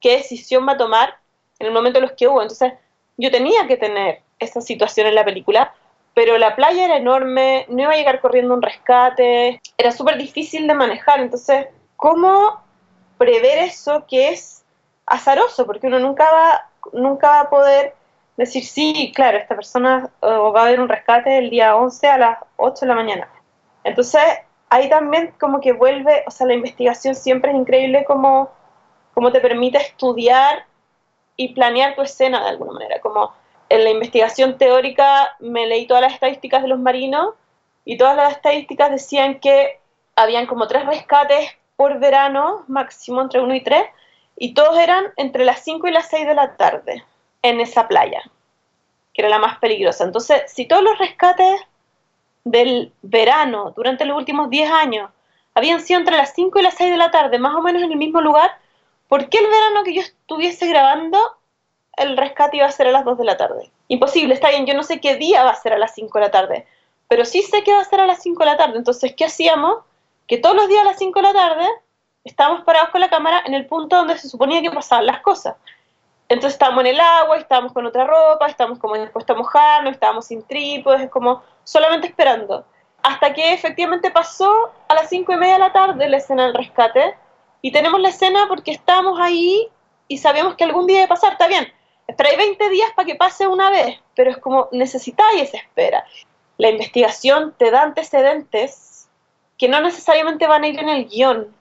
¿qué 0.00 0.16
decisión 0.18 0.68
va 0.68 0.74
a 0.74 0.78
tomar 0.78 1.16
en 1.58 1.66
el 1.66 1.72
momento 1.72 1.98
en 1.98 2.04
los 2.04 2.12
que 2.12 2.28
hubo? 2.28 2.42
Entonces, 2.42 2.72
yo 3.16 3.32
tenía 3.32 3.66
que 3.66 3.76
tener 3.76 4.22
esa 4.40 4.60
situación 4.60 5.06
en 5.06 5.14
la 5.14 5.24
película, 5.24 5.74
pero 6.14 6.38
la 6.38 6.56
playa 6.56 6.84
era 6.84 6.96
enorme, 6.96 7.66
no 7.68 7.82
iba 7.82 7.92
a 7.92 7.96
llegar 7.96 8.20
corriendo 8.20 8.54
un 8.54 8.62
rescate, 8.62 9.60
era 9.78 9.92
súper 9.92 10.16
difícil 10.18 10.66
de 10.66 10.74
manejar, 10.74 11.20
entonces, 11.20 11.68
¿cómo 11.96 12.62
prever 13.16 13.58
eso 13.58 14.04
que 14.08 14.30
es 14.30 14.64
azaroso, 15.06 15.66
porque 15.66 15.86
uno 15.86 15.98
nunca 15.98 16.24
va, 16.32 16.70
nunca 16.92 17.28
va 17.28 17.40
a 17.40 17.50
poder 17.50 17.94
decir, 18.36 18.64
sí, 18.64 19.12
claro, 19.14 19.36
esta 19.36 19.54
persona 19.54 20.10
va 20.22 20.60
a 20.60 20.64
haber 20.64 20.80
un 20.80 20.88
rescate 20.88 21.36
el 21.36 21.50
día 21.50 21.76
11 21.76 22.08
a 22.08 22.18
las 22.18 22.38
8 22.56 22.80
de 22.80 22.86
la 22.86 22.94
mañana. 22.94 23.28
Entonces, 23.84 24.22
ahí 24.70 24.88
también 24.88 25.34
como 25.38 25.60
que 25.60 25.72
vuelve, 25.72 26.24
o 26.26 26.30
sea, 26.30 26.46
la 26.46 26.54
investigación 26.54 27.14
siempre 27.14 27.50
es 27.50 27.58
increíble 27.58 28.04
como, 28.04 28.50
como 29.12 29.32
te 29.32 29.40
permite 29.40 29.78
estudiar 29.78 30.64
y 31.36 31.52
planear 31.52 31.94
tu 31.94 32.02
escena 32.02 32.42
de 32.42 32.48
alguna 32.48 32.72
manera. 32.72 33.00
Como 33.00 33.34
en 33.70 33.84
la 33.84 33.90
investigación 33.90 34.58
teórica 34.58 35.36
me 35.38 35.66
leí 35.66 35.86
todas 35.86 36.02
las 36.02 36.12
estadísticas 36.12 36.62
de 36.62 36.68
los 36.68 36.80
marinos 36.80 37.34
y 37.84 37.96
todas 37.96 38.16
las 38.16 38.32
estadísticas 38.32 38.90
decían 38.90 39.38
que 39.38 39.78
habían 40.16 40.46
como 40.46 40.66
tres 40.66 40.84
rescates 40.84 41.52
por 41.76 41.98
verano, 41.98 42.64
máximo 42.66 43.22
entre 43.22 43.40
1 43.40 43.54
y 43.54 43.60
3, 43.62 43.84
y 44.36 44.54
todos 44.54 44.76
eran 44.78 45.06
entre 45.16 45.44
las 45.44 45.62
5 45.64 45.86
y 45.86 45.92
las 45.92 46.08
6 46.08 46.26
de 46.26 46.34
la 46.34 46.56
tarde 46.56 47.04
en 47.42 47.60
esa 47.60 47.88
playa, 47.88 48.22
que 49.14 49.22
era 49.22 49.30
la 49.30 49.38
más 49.38 49.58
peligrosa. 49.58 50.04
Entonces, 50.04 50.42
si 50.48 50.66
todos 50.66 50.82
los 50.82 50.98
rescates 50.98 51.62
del 52.44 52.92
verano 53.02 53.72
durante 53.76 54.04
los 54.04 54.16
últimos 54.16 54.50
10 54.50 54.70
años 54.70 55.10
habían 55.54 55.80
sido 55.80 56.00
entre 56.00 56.16
las 56.16 56.34
5 56.34 56.58
y 56.58 56.62
las 56.62 56.74
6 56.74 56.90
de 56.90 56.96
la 56.96 57.10
tarde, 57.10 57.38
más 57.38 57.54
o 57.54 57.62
menos 57.62 57.82
en 57.82 57.92
el 57.92 57.98
mismo 57.98 58.20
lugar, 58.20 58.50
¿por 59.08 59.28
qué 59.28 59.38
el 59.38 59.46
verano 59.46 59.84
que 59.84 59.94
yo 59.94 60.02
estuviese 60.02 60.66
grabando 60.66 61.18
el 62.00 62.16
rescate 62.16 62.56
iba 62.56 62.66
a 62.66 62.72
ser 62.72 62.88
a 62.88 62.92
las 62.92 63.04
2 63.04 63.18
de 63.18 63.24
la 63.24 63.36
tarde? 63.36 63.70
Imposible, 63.88 64.34
está 64.34 64.50
bien, 64.50 64.66
yo 64.66 64.74
no 64.74 64.82
sé 64.82 65.00
qué 65.00 65.16
día 65.16 65.44
va 65.44 65.50
a 65.50 65.54
ser 65.54 65.72
a 65.72 65.78
las 65.78 65.94
5 65.94 66.18
de 66.18 66.24
la 66.24 66.30
tarde, 66.30 66.66
pero 67.08 67.24
sí 67.24 67.42
sé 67.42 67.62
que 67.62 67.72
va 67.72 67.80
a 67.80 67.84
ser 67.84 68.00
a 68.00 68.06
las 68.06 68.22
5 68.22 68.38
de 68.40 68.46
la 68.46 68.56
tarde. 68.56 68.78
Entonces, 68.78 69.14
¿qué 69.16 69.24
hacíamos? 69.24 69.78
que 70.30 70.38
todos 70.38 70.54
los 70.54 70.68
días 70.68 70.82
a 70.82 70.84
las 70.84 70.98
5 70.98 71.18
de 71.18 71.22
la 71.24 71.32
tarde 71.32 71.66
estábamos 72.22 72.62
parados 72.62 72.90
con 72.90 73.00
la 73.00 73.10
cámara 73.10 73.42
en 73.46 73.52
el 73.52 73.66
punto 73.66 73.96
donde 73.96 74.16
se 74.16 74.28
suponía 74.28 74.62
que 74.62 74.70
pasaban 74.70 75.04
las 75.04 75.22
cosas. 75.22 75.56
Entonces 76.28 76.52
estábamos 76.52 76.82
en 76.82 76.90
el 76.90 77.00
agua, 77.00 77.36
estábamos 77.36 77.72
con 77.72 77.84
otra 77.84 78.04
ropa, 78.04 78.46
estábamos 78.46 78.78
como 78.78 78.94
dispuestos 78.94 79.34
a 79.34 79.38
mojarnos, 79.40 79.92
estábamos 79.92 80.26
sin 80.26 80.44
trípodes, 80.44 81.10
como 81.10 81.42
solamente 81.64 82.06
esperando. 82.06 82.64
Hasta 83.02 83.34
que 83.34 83.52
efectivamente 83.52 84.12
pasó 84.12 84.70
a 84.86 84.94
las 84.94 85.08
5 85.08 85.32
y 85.32 85.36
media 85.36 85.54
de 85.54 85.58
la 85.58 85.72
tarde 85.72 86.08
la 86.08 86.18
escena 86.18 86.44
del 86.44 86.54
rescate 86.54 87.16
y 87.60 87.72
tenemos 87.72 88.00
la 88.00 88.10
escena 88.10 88.44
porque 88.46 88.70
estábamos 88.70 89.18
ahí 89.18 89.68
y 90.06 90.18
sabíamos 90.18 90.54
que 90.54 90.62
algún 90.62 90.86
día 90.86 90.98
iba 90.98 91.06
a 91.06 91.08
pasar, 91.08 91.32
está 91.32 91.48
bien, 91.48 91.66
esperáis 92.10 92.36
20 92.36 92.68
días 92.70 92.90
para 92.94 93.06
que 93.06 93.14
pase 93.14 93.46
una 93.46 93.70
vez, 93.70 93.98
pero 94.14 94.30
es 94.30 94.38
como 94.38 94.68
necesitáis 94.72 95.42
esa 95.42 95.58
espera. 95.58 96.04
La 96.58 96.70
investigación 96.70 97.54
te 97.56 97.70
da 97.70 97.82
antecedentes 97.82 99.08
que 99.56 99.68
no 99.68 99.80
necesariamente 99.80 100.46
van 100.46 100.64
a 100.64 100.68
ir 100.68 100.78
en 100.78 100.88
el 100.88 101.06
guion, 101.06 101.54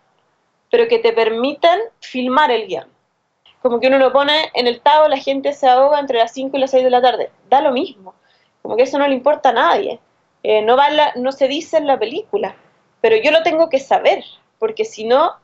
pero 0.71 0.87
que 0.87 0.99
te 0.99 1.13
permiten 1.13 1.79
filmar 1.99 2.51
el 2.51 2.67
guion. 2.67 2.87
Como 3.61 3.79
que 3.79 3.87
uno 3.87 3.97
lo 3.97 4.11
pone 4.13 4.51
en 4.53 4.67
el 4.67 4.81
tabo, 4.81 5.07
la 5.07 5.17
gente 5.17 5.53
se 5.53 5.67
ahoga 5.67 5.99
entre 5.99 6.17
las 6.17 6.31
5 6.33 6.55
y 6.55 6.59
las 6.61 6.71
6 6.71 6.83
de 6.83 6.89
la 6.89 7.01
tarde. 7.01 7.29
Da 7.49 7.61
lo 7.61 7.71
mismo. 7.71 8.13
Como 8.61 8.75
que 8.77 8.83
eso 8.83 8.97
no 8.97 9.07
le 9.07 9.15
importa 9.15 9.49
a 9.49 9.53
nadie. 9.53 9.99
Eh, 10.43 10.61
no, 10.61 10.77
va 10.77 10.87
no 11.15 11.31
se 11.31 11.47
dice 11.47 11.77
en 11.77 11.87
la 11.87 11.99
película. 11.99 12.55
Pero 13.01 13.17
yo 13.17 13.31
lo 13.31 13.43
tengo 13.43 13.69
que 13.69 13.79
saber, 13.79 14.23
porque 14.59 14.85
si 14.85 15.05
no, 15.05 15.35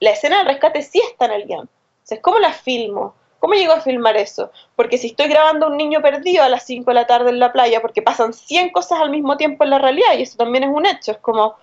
la 0.00 0.10
escena 0.10 0.38
del 0.38 0.46
rescate 0.46 0.82
sí 0.82 1.00
está 1.10 1.26
en 1.26 1.32
el 1.32 1.46
guion. 1.46 1.68
Entonces, 1.94 2.20
¿cómo 2.20 2.38
la 2.38 2.52
filmo? 2.52 3.14
¿Cómo 3.42 3.54
llego 3.54 3.72
a 3.72 3.80
filmar 3.80 4.16
eso? 4.16 4.52
Porque 4.76 4.98
si 4.98 5.08
estoy 5.08 5.26
grabando 5.26 5.66
a 5.66 5.70
un 5.70 5.76
niño 5.76 6.00
perdido 6.00 6.44
a 6.44 6.48
las 6.48 6.64
5 6.64 6.88
de 6.88 6.94
la 6.94 7.08
tarde 7.08 7.30
en 7.30 7.40
la 7.40 7.52
playa, 7.52 7.82
porque 7.82 8.00
pasan 8.00 8.32
100 8.32 8.70
cosas 8.70 9.00
al 9.00 9.10
mismo 9.10 9.36
tiempo 9.36 9.64
en 9.64 9.70
la 9.70 9.80
realidad, 9.80 10.16
y 10.16 10.22
eso 10.22 10.36
también 10.36 10.62
es 10.62 10.70
un 10.70 10.86
hecho, 10.86 11.10
es 11.10 11.18
como, 11.18 11.56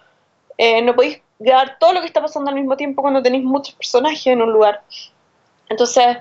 eh, 0.57 0.81
no 0.81 0.93
podéis 0.93 1.21
grabar 1.39 1.77
todo 1.79 1.93
lo 1.93 2.01
que 2.01 2.07
está 2.07 2.21
pasando 2.21 2.49
al 2.49 2.57
mismo 2.57 2.75
tiempo 2.75 3.01
cuando 3.01 3.21
tenéis 3.21 3.45
muchos 3.45 3.75
personajes 3.75 4.27
en 4.27 4.41
un 4.41 4.51
lugar. 4.51 4.81
Entonces, 5.69 6.17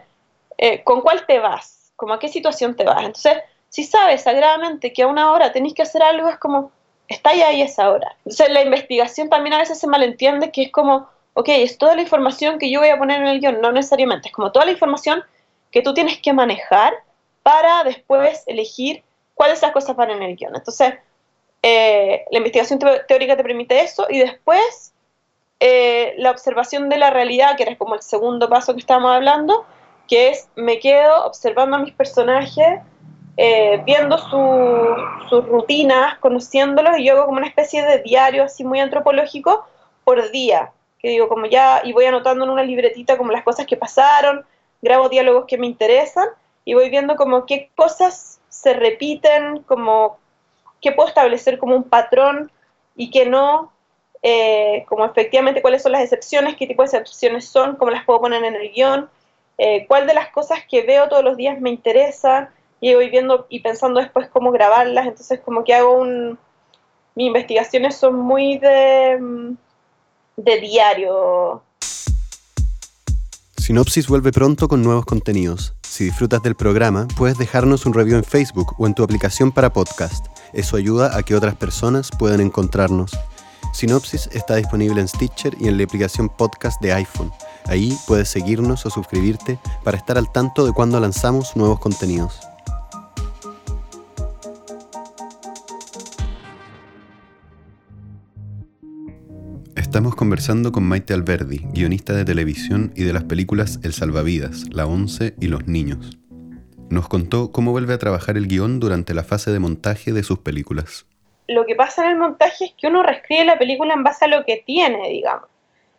eh, 0.59 0.85
¿con 0.85 1.01
cuál 1.01 1.27
te 1.27 1.41
vas? 1.41 1.91
¿Cómo 1.97 2.15
a 2.15 2.21
qué 2.21 2.29
situación 2.29 2.77
te 2.77 2.85
vas? 2.85 3.01
Entonces, 3.01 3.39
si 3.69 3.83
sabes 3.83 4.23
sagradamente 4.23 4.93
que 4.93 5.03
a 5.03 5.09
una 5.09 5.33
hora 5.33 5.51
tenéis 5.51 5.75
que 5.75 5.83
hacer 5.83 6.05
algo, 6.05 6.29
es 6.29 6.39
como, 6.39 6.71
está 7.09 7.35
ya 7.35 7.49
ahí 7.49 7.63
esa 7.63 7.91
hora. 7.91 8.15
Entonces, 8.19 8.49
la 8.51 8.63
investigación 8.63 9.29
también 9.29 9.55
a 9.55 9.59
veces 9.59 9.81
se 9.81 9.89
malentiende 9.89 10.53
que 10.53 10.63
es 10.63 10.71
como, 10.71 11.09
ok, 11.35 11.49
es 11.49 11.79
toda 11.79 11.97
la 11.97 12.03
información 12.03 12.61
que 12.61 12.71
yo 12.71 12.79
voy 12.79 12.91
a 12.91 12.99
poner 12.99 13.23
en 13.23 13.27
el 13.27 13.41
guion, 13.41 13.61
no 13.61 13.73
necesariamente, 13.73 14.29
es 14.29 14.33
como 14.33 14.53
toda 14.53 14.65
la 14.65 14.71
información 14.71 15.25
que 15.71 15.83
tú 15.83 15.95
tienes 15.95 16.19
que 16.21 16.33
manejar 16.33 16.95
para 17.43 17.85
después 17.85 18.43
elegir 18.47 19.03
cuáles 19.35 19.59
esas 19.59 19.73
cosas 19.73 19.97
van 19.97 20.11
en 20.11 20.23
el 20.23 20.37
guion. 20.37 20.55
Entonces, 20.55 20.95
eh, 21.63 22.25
la 22.31 22.39
investigación 22.39 22.79
teórica 22.79 23.37
te 23.37 23.43
permite 23.43 23.81
eso 23.81 24.07
y 24.09 24.19
después 24.19 24.93
eh, 25.61 26.15
la 26.19 26.31
observación 26.31 26.89
de 26.89 26.99
la 26.99 27.11
realidad, 27.11 27.57
que 27.57 27.65
era 27.65 27.77
como 27.77 27.95
el 27.95 28.03
segundo 28.03 28.49
paso 28.49 28.75
que 28.75 28.81
estábamos 28.81 29.13
hablando, 29.13 29.67
que 30.07 30.31
es 30.31 30.49
me 30.55 30.79
quedo 30.79 31.27
observando 31.27 31.77
a 31.77 31.81
mis 31.81 31.93
personajes, 31.93 32.81
eh, 33.37 33.83
viendo 33.85 34.19
sus 34.19 35.47
rutinas, 35.47 36.19
conociéndolos 36.19 36.99
y 36.99 37.05
yo 37.05 37.15
hago 37.15 37.27
como 37.27 37.39
una 37.39 37.47
especie 37.47 37.85
de 37.85 38.03
diario 38.03 38.45
así 38.45 38.65
muy 38.65 38.81
antropológico 38.81 39.67
por 40.05 40.31
día, 40.31 40.73
que 40.99 41.09
digo 41.09 41.29
como 41.29 41.47
ya, 41.47 41.83
y 41.85 41.93
voy 41.93 42.07
anotando 42.07 42.45
en 42.45 42.51
una 42.51 42.65
libretita 42.65 43.17
como 43.17 43.31
las 43.31 43.45
cosas 43.45 43.67
que 43.67 43.77
pasaron, 43.77 44.45
grabo 44.83 45.09
diálogos 45.09 45.47
que 45.47 45.59
me 45.59 45.67
interesan 45.67 46.29
y 46.65 46.75
voy 46.75 46.91
viendo 46.91 47.17
como 47.17 47.47
qué 47.47 47.71
cosas 47.75 48.41
se 48.49 48.75
repiten, 48.75 49.63
como 49.63 50.19
qué 50.81 50.93
puedo 50.93 51.09
establecer 51.09 51.59
como 51.59 51.77
un 51.77 51.85
patrón 51.85 52.51
y 52.97 53.11
qué 53.11 53.27
no, 53.27 53.73
eh, 54.23 54.85
como 54.89 55.05
efectivamente 55.05 55.63
cuáles 55.63 55.83
son 55.83 55.93
las 55.93 56.03
excepciones, 56.03 56.57
qué 56.57 56.67
tipo 56.67 56.83
de 56.83 56.87
excepciones 56.87 57.49
son, 57.49 57.77
cómo 57.77 57.91
las 57.91 58.05
puedo 58.05 58.21
poner 58.21 58.45
en 58.45 58.57
el 58.57 58.73
guion, 58.73 59.09
eh, 59.59 59.87
cuál 59.87 60.07
de 60.07 60.15
las 60.15 60.31
cosas 60.31 60.61
que 60.69 60.83
veo 60.83 61.09
todos 61.09 61.25
los 61.25 61.37
días 61.37 61.61
me 61.61 61.71
interesa 61.71 62.51
y 62.81 62.95
voy 62.95 63.11
viendo 63.11 63.47
y 63.49 63.61
pensando 63.61 64.01
después 64.01 64.29
cómo 64.29 64.53
grabarlas, 64.53 65.07
entonces 65.07 65.41
como 65.41 65.65
que 65.65 65.75
hago 65.75 65.99
un... 65.99 66.39
Mis 67.15 67.27
investigaciones 67.27 67.97
son 67.97 68.15
muy 68.15 68.59
de, 68.59 69.19
mm, 69.21 69.57
de 70.37 70.61
diario. 70.61 71.63
Sinopsis 73.69 74.09
vuelve 74.09 74.33
pronto 74.33 74.67
con 74.67 74.83
nuevos 74.83 75.05
contenidos. 75.05 75.75
Si 75.87 76.05
disfrutas 76.05 76.43
del 76.43 76.55
programa, 76.55 77.07
puedes 77.19 77.37
dejarnos 77.37 77.85
un 77.85 77.93
review 77.93 78.17
en 78.17 78.25
Facebook 78.25 78.75
o 78.79 78.87
en 78.87 78.95
tu 78.95 79.03
aplicación 79.03 79.53
para 79.53 79.75
podcast. 79.75 80.25
Eso 80.55 80.79
ayuda 80.79 81.15
a 81.15 81.23
que 81.23 81.35
otras 81.37 81.55
personas 81.55 82.09
puedan 82.19 82.41
encontrarnos. 82.41 83.11
Sinopsis 83.75 84.31
está 84.33 84.57
disponible 84.57 85.03
en 85.03 85.09
Stitcher 85.09 85.55
y 85.61 85.69
en 85.69 85.77
la 85.77 85.85
aplicación 85.85 86.31
podcast 86.31 86.81
de 86.81 86.95
iPhone. 86.95 87.31
Ahí 87.67 87.95
puedes 88.07 88.31
seguirnos 88.31 88.87
o 88.87 88.91
suscribirte 88.91 89.59
para 89.85 89.99
estar 89.99 90.17
al 90.17 90.33
tanto 90.33 90.65
de 90.65 90.73
cuando 90.73 90.99
lanzamos 90.99 91.55
nuevos 91.55 91.79
contenidos. 91.79 92.48
Estamos 99.89 100.15
conversando 100.15 100.71
con 100.71 100.85
Maite 100.85 101.15
Alberdi, 101.15 101.61
guionista 101.73 102.13
de 102.13 102.27
televisión 102.27 102.93
y 102.95 103.05
de 103.05 103.15
las 103.15 103.25
películas 103.25 103.81
El 103.83 103.95
Salvavidas, 103.95 104.65
La 104.71 104.85
Once 104.85 105.35
y 105.41 105.47
Los 105.47 105.67
Niños. 105.67 106.19
Nos 106.91 107.09
contó 107.09 107.53
cómo 107.53 107.71
vuelve 107.71 107.95
a 107.95 107.99
trabajar 107.99 108.37
el 108.37 108.49
guion 108.49 108.81
durante 108.81 109.15
la 109.15 109.25
fase 109.25 109.51
de 109.51 109.59
montaje 109.59 110.13
de 110.13 110.23
sus 110.23 110.41
películas. 110.41 111.07
Lo 111.47 111.65
que 111.65 111.75
pasa 111.75 112.05
en 112.05 112.11
el 112.11 112.17
montaje 112.19 112.67
es 112.67 112.75
que 112.77 112.89
uno 112.89 113.03
reescribe 113.03 113.47
la 113.47 113.59
película 113.59 113.95
en 113.95 114.05
base 114.05 114.27
a 114.27 114.29
lo 114.29 114.45
que 114.45 114.63
tiene, 114.65 115.09
digamos. 115.09 115.49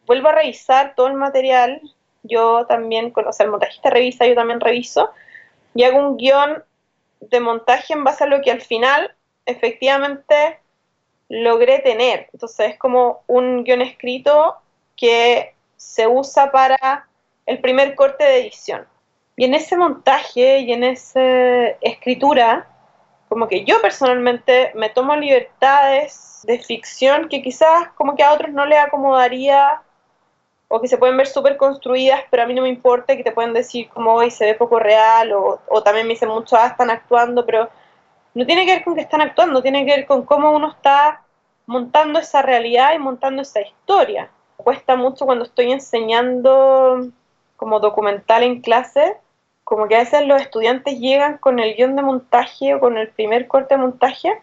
Vuelvo 0.05 0.29
a 0.29 0.33
revisar 0.33 0.93
todo 0.95 1.07
el 1.07 1.15
material, 1.15 1.81
yo 2.21 2.67
también, 2.67 3.11
o 3.15 3.33
sea, 3.33 3.47
el 3.47 3.51
montajista 3.51 3.89
revisa, 3.89 4.27
yo 4.27 4.35
también 4.35 4.59
reviso, 4.59 5.09
y 5.73 5.81
hago 5.81 5.97
un 5.97 6.17
guion 6.17 6.63
de 7.21 7.39
montaje 7.39 7.93
en 7.93 8.03
base 8.03 8.23
a 8.23 8.27
lo 8.27 8.39
que 8.41 8.51
al 8.51 8.61
final 8.61 9.15
efectivamente 9.47 10.59
logré 11.29 11.79
tener. 11.79 12.27
Entonces 12.33 12.71
es 12.71 12.77
como 12.77 13.21
un 13.27 13.63
guion 13.63 13.81
escrito 13.81 14.57
que 14.97 15.53
se 15.77 16.07
usa 16.07 16.51
para 16.51 17.07
el 17.45 17.59
primer 17.59 17.95
corte 17.95 18.23
de 18.23 18.41
edición. 18.41 18.85
Y 19.37 19.45
en 19.45 19.53
ese 19.53 19.77
montaje 19.77 20.59
y 20.59 20.73
en 20.73 20.83
esa 20.83 21.67
escritura, 21.79 22.67
como 23.29 23.47
que 23.47 23.63
yo 23.63 23.81
personalmente 23.81 24.71
me 24.75 24.89
tomo 24.89 25.15
libertades 25.15 26.41
de 26.43 26.59
ficción 26.59 27.29
que 27.29 27.41
quizás 27.41 27.89
como 27.95 28.15
que 28.15 28.23
a 28.23 28.33
otros 28.33 28.51
no 28.51 28.65
les 28.65 28.79
acomodaría 28.79 29.81
o 30.67 30.81
que 30.81 30.87
se 30.87 30.97
pueden 30.97 31.17
ver 31.17 31.27
súper 31.27 31.57
construidas, 31.57 32.21
pero 32.29 32.43
a 32.43 32.45
mí 32.45 32.53
no 32.53 32.61
me 32.61 32.69
importa, 32.69 33.15
que 33.15 33.23
te 33.23 33.31
pueden 33.31 33.53
decir 33.53 33.89
como 33.89 34.13
hoy 34.13 34.29
se 34.29 34.45
ve 34.45 34.53
poco 34.53 34.77
real, 34.77 35.31
o, 35.31 35.59
o 35.67 35.83
también 35.83 36.05
me 36.05 36.13
dicen 36.13 36.29
mucho, 36.29 36.55
ah, 36.55 36.67
están 36.67 36.91
actuando, 36.91 37.45
pero 37.45 37.69
no 38.33 38.45
tiene 38.45 38.65
que 38.65 38.73
ver 38.73 38.83
con 38.83 38.95
que 38.95 39.01
están 39.01 39.21
actuando, 39.21 39.61
tiene 39.61 39.85
que 39.85 39.95
ver 39.95 40.05
con 40.05 40.23
cómo 40.23 40.51
uno 40.51 40.71
está 40.71 41.23
montando 41.65 42.19
esa 42.19 42.41
realidad 42.41 42.93
y 42.93 42.99
montando 42.99 43.41
esa 43.41 43.61
historia. 43.61 44.29
Cuesta 44.57 44.95
mucho 44.95 45.25
cuando 45.25 45.45
estoy 45.45 45.71
enseñando 45.71 47.07
como 47.55 47.79
documental 47.79 48.43
en 48.43 48.61
clase, 48.61 49.17
como 49.63 49.87
que 49.87 49.95
a 49.95 49.99
veces 49.99 50.25
los 50.25 50.41
estudiantes 50.41 50.99
llegan 50.99 51.37
con 51.37 51.59
el 51.59 51.75
guion 51.75 51.95
de 51.95 52.01
montaje 52.01 52.73
o 52.73 52.79
con 52.79 52.97
el 52.97 53.09
primer 53.09 53.47
corte 53.47 53.75
de 53.75 53.81
montaje, 53.81 54.41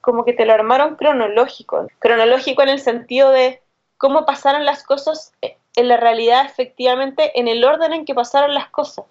como 0.00 0.24
que 0.24 0.32
te 0.32 0.46
lo 0.46 0.52
armaron 0.52 0.96
cronológico. 0.96 1.88
Cronológico 1.98 2.62
en 2.62 2.68
el 2.68 2.80
sentido 2.80 3.30
de 3.30 3.62
cómo 3.98 4.24
pasaron 4.24 4.64
las 4.64 4.84
cosas 4.84 5.32
en 5.40 5.88
la 5.88 5.96
realidad 5.96 6.44
efectivamente, 6.44 7.38
en 7.38 7.48
el 7.48 7.64
orden 7.64 7.92
en 7.92 8.04
que 8.04 8.14
pasaron 8.14 8.54
las 8.54 8.68
cosas. 8.68 9.04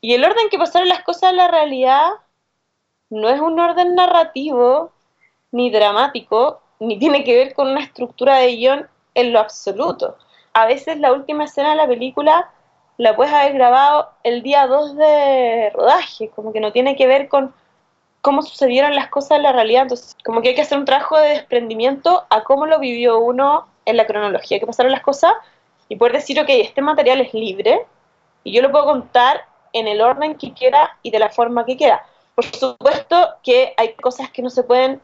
Y 0.00 0.14
el 0.14 0.24
orden 0.24 0.44
en 0.44 0.50
que 0.50 0.58
pasaron 0.58 0.88
las 0.88 1.02
cosas 1.02 1.30
en 1.30 1.36
la 1.36 1.48
realidad 1.48 2.10
no 3.12 3.28
es 3.28 3.40
un 3.40 3.60
orden 3.60 3.94
narrativo 3.94 4.90
ni 5.50 5.70
dramático, 5.70 6.62
ni 6.80 6.98
tiene 6.98 7.24
que 7.24 7.36
ver 7.36 7.52
con 7.52 7.68
una 7.68 7.82
estructura 7.82 8.36
de 8.38 8.56
guion 8.56 8.88
en 9.14 9.34
lo 9.34 9.38
absoluto. 9.38 10.16
A 10.54 10.64
veces 10.64 10.98
la 10.98 11.12
última 11.12 11.44
escena 11.44 11.70
de 11.70 11.76
la 11.76 11.86
película 11.86 12.50
la 12.96 13.14
puedes 13.14 13.34
haber 13.34 13.52
grabado 13.52 14.08
el 14.22 14.42
día 14.42 14.66
2 14.66 14.96
de 14.96 15.70
rodaje, 15.74 16.30
como 16.30 16.54
que 16.54 16.60
no 16.60 16.72
tiene 16.72 16.96
que 16.96 17.06
ver 17.06 17.28
con 17.28 17.54
cómo 18.22 18.40
sucedieron 18.40 18.94
las 18.94 19.08
cosas 19.08 19.36
en 19.36 19.42
la 19.42 19.52
realidad. 19.52 19.82
Entonces, 19.82 20.16
como 20.24 20.40
que 20.40 20.48
hay 20.48 20.54
que 20.54 20.62
hacer 20.62 20.78
un 20.78 20.86
trabajo 20.86 21.18
de 21.18 21.28
desprendimiento 21.28 22.24
a 22.30 22.44
cómo 22.44 22.64
lo 22.64 22.78
vivió 22.78 23.18
uno 23.18 23.68
en 23.84 23.98
la 23.98 24.06
cronología, 24.06 24.58
que 24.58 24.66
pasaron 24.66 24.90
las 24.90 25.02
cosas 25.02 25.34
y 25.90 25.96
poder 25.96 26.14
decir, 26.14 26.40
ok, 26.40 26.48
este 26.48 26.80
material 26.80 27.20
es 27.20 27.34
libre 27.34 27.84
y 28.42 28.52
yo 28.52 28.62
lo 28.62 28.70
puedo 28.70 28.86
contar 28.86 29.42
en 29.74 29.86
el 29.86 30.00
orden 30.00 30.36
que 30.36 30.54
quiera 30.54 30.96
y 31.02 31.10
de 31.10 31.18
la 31.18 31.28
forma 31.28 31.66
que 31.66 31.76
quiera. 31.76 32.06
Por 32.34 32.44
supuesto 32.46 33.34
que 33.42 33.74
hay 33.76 33.94
cosas 33.94 34.30
que 34.30 34.42
no 34.42 34.50
se 34.50 34.62
pueden 34.62 35.00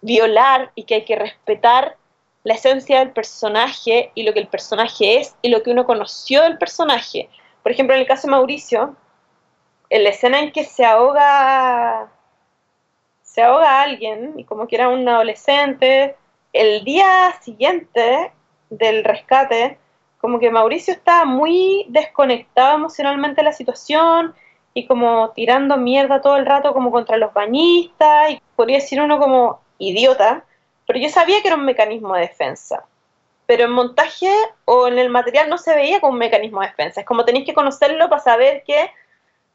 violar 0.00 0.72
y 0.74 0.84
que 0.84 0.96
hay 0.96 1.04
que 1.04 1.16
respetar 1.16 1.96
la 2.42 2.54
esencia 2.54 2.98
del 2.98 3.12
personaje 3.12 4.10
y 4.14 4.22
lo 4.22 4.32
que 4.32 4.40
el 4.40 4.48
personaje 4.48 5.18
es 5.18 5.34
y 5.40 5.48
lo 5.48 5.62
que 5.62 5.70
uno 5.70 5.86
conoció 5.86 6.42
del 6.42 6.58
personaje. 6.58 7.30
Por 7.62 7.72
ejemplo, 7.72 7.94
en 7.94 8.02
el 8.02 8.06
caso 8.06 8.26
de 8.26 8.32
Mauricio, 8.32 8.96
en 9.88 10.04
la 10.04 10.10
escena 10.10 10.40
en 10.40 10.52
que 10.52 10.64
se 10.64 10.84
ahoga 10.84 12.10
se 13.34 13.42
ahoga 13.42 13.82
alguien 13.82 14.34
y 14.38 14.44
como 14.44 14.68
que 14.68 14.76
era 14.76 14.88
un 14.88 15.08
adolescente, 15.08 16.14
el 16.52 16.84
día 16.84 17.34
siguiente 17.42 18.30
del 18.70 19.02
rescate, 19.02 19.76
como 20.20 20.38
que 20.38 20.52
Mauricio 20.52 20.94
estaba 20.94 21.24
muy 21.24 21.84
desconectado 21.88 22.76
emocionalmente 22.76 23.40
de 23.40 23.46
la 23.46 23.52
situación 23.52 24.34
y 24.74 24.86
como 24.86 25.30
tirando 25.30 25.76
mierda 25.76 26.20
todo 26.20 26.36
el 26.36 26.46
rato 26.46 26.74
como 26.74 26.90
contra 26.90 27.16
los 27.16 27.32
bañistas 27.32 28.32
y 28.32 28.42
podría 28.56 28.78
decir 28.78 29.00
uno 29.00 29.18
como 29.18 29.60
idiota, 29.78 30.44
pero 30.86 30.98
yo 30.98 31.08
sabía 31.08 31.40
que 31.40 31.48
era 31.48 31.56
un 31.56 31.64
mecanismo 31.64 32.14
de 32.14 32.22
defensa. 32.22 32.84
Pero 33.46 33.64
en 33.64 33.70
montaje 33.70 34.30
o 34.64 34.88
en 34.88 34.98
el 34.98 35.10
material 35.10 35.48
no 35.48 35.58
se 35.58 35.74
veía 35.74 36.00
como 36.00 36.14
un 36.14 36.18
mecanismo 36.18 36.60
de 36.60 36.68
defensa. 36.68 37.00
Es 37.00 37.06
como 37.06 37.24
tenéis 37.24 37.46
que 37.46 37.54
conocerlo 37.54 38.08
para 38.08 38.20
saber 38.20 38.64
que 38.66 38.90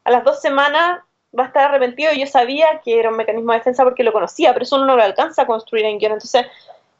a 0.04 0.10
las 0.10 0.24
dos 0.24 0.40
semanas 0.40 1.00
va 1.38 1.44
a 1.44 1.46
estar 1.48 1.68
arrepentido. 1.68 2.12
Yo 2.12 2.26
sabía 2.26 2.80
que 2.82 2.98
era 2.98 3.10
un 3.10 3.16
mecanismo 3.16 3.52
de 3.52 3.58
defensa 3.58 3.84
porque 3.84 4.04
lo 4.04 4.12
conocía, 4.12 4.52
pero 4.52 4.62
eso 4.62 4.76
uno 4.76 4.86
no 4.86 4.96
lo 4.96 5.02
alcanza 5.02 5.42
a 5.42 5.46
construir 5.46 5.84
en 5.84 5.98
guion. 5.98 6.12
Entonces, 6.12 6.46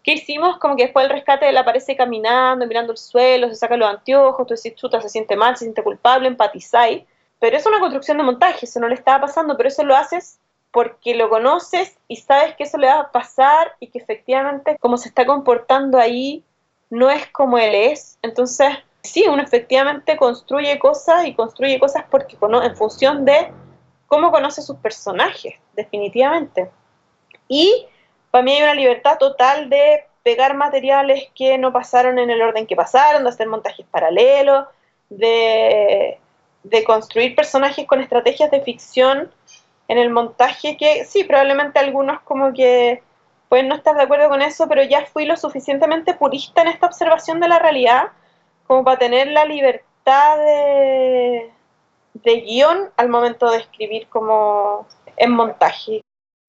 ¿qué 0.02 0.12
hicimos? 0.12 0.59
Como 0.59 0.76
que 0.76 0.85
después 0.85 1.04
del 1.04 1.16
rescate 1.16 1.48
él 1.48 1.56
aparece 1.56 1.96
caminando, 1.96 2.66
mirando 2.66 2.92
el 2.92 2.98
suelo, 2.98 3.48
se 3.48 3.54
saca 3.54 3.76
los 3.76 3.88
anteojos, 3.88 4.46
tú 4.46 4.54
decís, 4.54 4.74
chuta, 4.74 5.00
se 5.00 5.09
siente 5.09 5.37
mal, 5.37 5.56
se 5.56 5.64
siente 5.64 5.83
culpable, 5.83 6.28
empatizáis. 6.28 7.04
Pero 7.40 7.57
es 7.57 7.66
una 7.66 7.81
construcción 7.81 8.18
de 8.18 8.22
montaje, 8.22 8.66
eso 8.66 8.79
no 8.79 8.88
le 8.88 8.94
estaba 8.94 9.22
pasando, 9.22 9.57
pero 9.57 9.68
eso 9.68 9.83
lo 9.83 9.96
haces 9.96 10.38
porque 10.70 11.14
lo 11.14 11.29
conoces 11.29 11.98
y 12.07 12.16
sabes 12.16 12.55
que 12.55 12.64
eso 12.64 12.79
le 12.79 12.87
va 12.87 13.00
a 13.00 13.11
pasar 13.11 13.74
y 13.81 13.88
que 13.88 13.98
efectivamente 13.98 14.76
como 14.79 14.96
se 14.96 15.09
está 15.09 15.26
comportando 15.26 15.98
ahí 15.98 16.44
no 16.90 17.11
es 17.11 17.26
como 17.29 17.59
él 17.59 17.74
es. 17.74 18.18
Entonces, 18.22 18.68
sí, 19.03 19.24
uno 19.29 19.42
efectivamente 19.42 20.16
construye 20.16 20.79
cosas 20.79 21.26
y 21.26 21.35
construye 21.35 21.81
cosas 21.81 22.05
porque 22.11 22.37
en 22.40 22.76
función 22.76 23.24
de 23.24 23.53
cómo 24.07 24.31
conoce 24.31 24.62
sus 24.62 24.76
personajes, 24.76 25.55
definitivamente. 25.74 26.70
Y 27.48 27.87
para 28.31 28.44
mí 28.44 28.53
hay 28.53 28.62
una 28.62 28.74
libertad 28.74 29.18
total 29.18 29.70
de 29.70 30.05
pegar 30.22 30.55
materiales 30.55 31.29
que 31.35 31.57
no 31.59 31.72
pasaron 31.72 32.18
en 32.18 32.31
el 32.31 32.42
orden 32.42 32.66
que 32.66 32.76
pasaron, 32.76 33.24
de 33.24 33.31
hacer 33.31 33.48
montajes 33.48 33.87
paralelos, 33.90 34.66
de, 35.09 36.18
de 36.62 36.85
construir 36.85 37.35
personajes 37.35 37.87
con 37.87 38.01
estrategias 38.01 38.51
de 38.51 38.61
ficción 38.61 39.31
en 39.88 39.99
el 39.99 40.11
montaje 40.11 40.77
que 40.77 41.05
sí, 41.05 41.25
probablemente 41.25 41.79
algunos 41.79 42.20
como 42.20 42.53
que 42.53 43.03
pueden 43.49 43.68
no 43.68 43.75
estar 43.75 43.96
de 43.96 44.03
acuerdo 44.03 44.29
con 44.29 44.42
eso, 44.42 44.68
pero 44.68 44.85
ya 44.85 45.05
fui 45.07 45.25
lo 45.25 45.37
suficientemente 45.37 46.14
purista 46.14 46.62
en 46.62 46.68
esta 46.68 46.87
observación 46.87 47.40
de 47.40 47.49
la 47.49 47.59
realidad 47.59 48.12
como 48.66 48.85
para 48.85 48.99
tener 48.99 49.27
la 49.29 49.44
libertad 49.44 50.38
de, 50.38 51.51
de 52.14 52.40
guion 52.42 52.90
al 52.96 53.09
momento 53.09 53.51
de 53.51 53.59
escribir 53.59 54.07
como 54.09 54.87
en 55.16 55.33
montaje. 55.33 56.03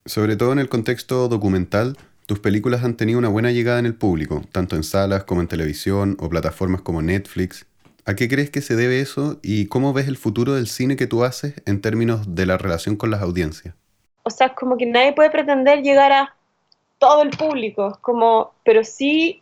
Sobre 0.06 0.36
todo 0.36 0.52
en 0.52 0.60
el 0.60 0.70
contexto 0.70 1.28
documental, 1.28 1.98
tus 2.28 2.40
películas 2.40 2.84
han 2.84 2.96
tenido 2.96 3.18
una 3.18 3.30
buena 3.30 3.52
llegada 3.52 3.80
en 3.80 3.86
el 3.86 3.96
público, 3.96 4.44
tanto 4.52 4.76
en 4.76 4.84
salas 4.84 5.24
como 5.24 5.42
en 5.42 5.48
televisión 5.48 6.16
o 6.20 6.30
plataformas 6.30 6.82
como 6.82 7.02
Netflix. 7.02 7.66
¿A 8.06 8.16
qué 8.16 8.28
crees 8.28 8.50
que 8.50 8.62
se 8.62 8.76
debe 8.76 9.00
eso 9.00 9.38
y 9.44 9.68
cómo 9.68 9.94
ves 9.94 10.08
el 10.08 10.18
futuro 10.18 10.54
del 10.54 10.68
cine 10.68 10.96
que 10.96 11.08
tú 11.08 11.24
haces 11.24 11.54
en 11.66 11.82
términos 11.82 12.36
de 12.36 12.46
la 12.46 12.58
relación 12.58 12.96
con 12.96 13.12
las 13.12 13.22
audiencias? 13.22 13.76
O 14.24 14.30
sea, 14.30 14.56
como 14.56 14.78
que 14.78 14.86
nadie 14.86 15.14
puede 15.14 15.30
pretender 15.30 15.82
llegar 15.82 16.12
a 16.12 16.36
todo 16.98 17.22
el 17.22 17.30
público, 17.32 17.98
como, 18.02 18.54
pero 18.64 18.84
sí 18.84 19.42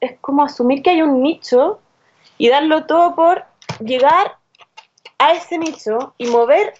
es 0.00 0.18
como 0.20 0.42
asumir 0.42 0.82
que 0.82 0.90
hay 0.90 1.02
un 1.02 1.22
nicho 1.22 1.80
y 2.36 2.48
darlo 2.48 2.84
todo 2.86 3.14
por 3.14 3.44
llegar 3.80 4.36
a 5.18 5.32
ese 5.32 5.58
nicho 5.58 6.14
y 6.18 6.26
mover 6.26 6.74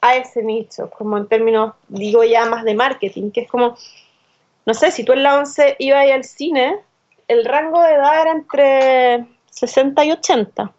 a 0.00 0.16
ese 0.16 0.42
nicho, 0.42 0.90
como 0.90 1.18
en 1.18 1.26
términos, 1.26 1.74
digo 1.88 2.22
ya 2.24 2.46
más 2.46 2.64
de 2.64 2.74
marketing, 2.74 3.30
que 3.30 3.42
es 3.42 3.48
como, 3.48 3.76
no 4.66 4.74
sé, 4.74 4.90
si 4.90 5.04
tú 5.04 5.12
en 5.12 5.22
la 5.22 5.38
11 5.38 5.76
ibas 5.78 6.10
al 6.10 6.24
cine, 6.24 6.78
el 7.26 7.44
rango 7.44 7.82
de 7.82 7.94
edad 7.94 8.22
era 8.22 8.32
entre 8.32 9.26
60 9.58 10.04
y 10.04 10.12
80. 10.12 10.72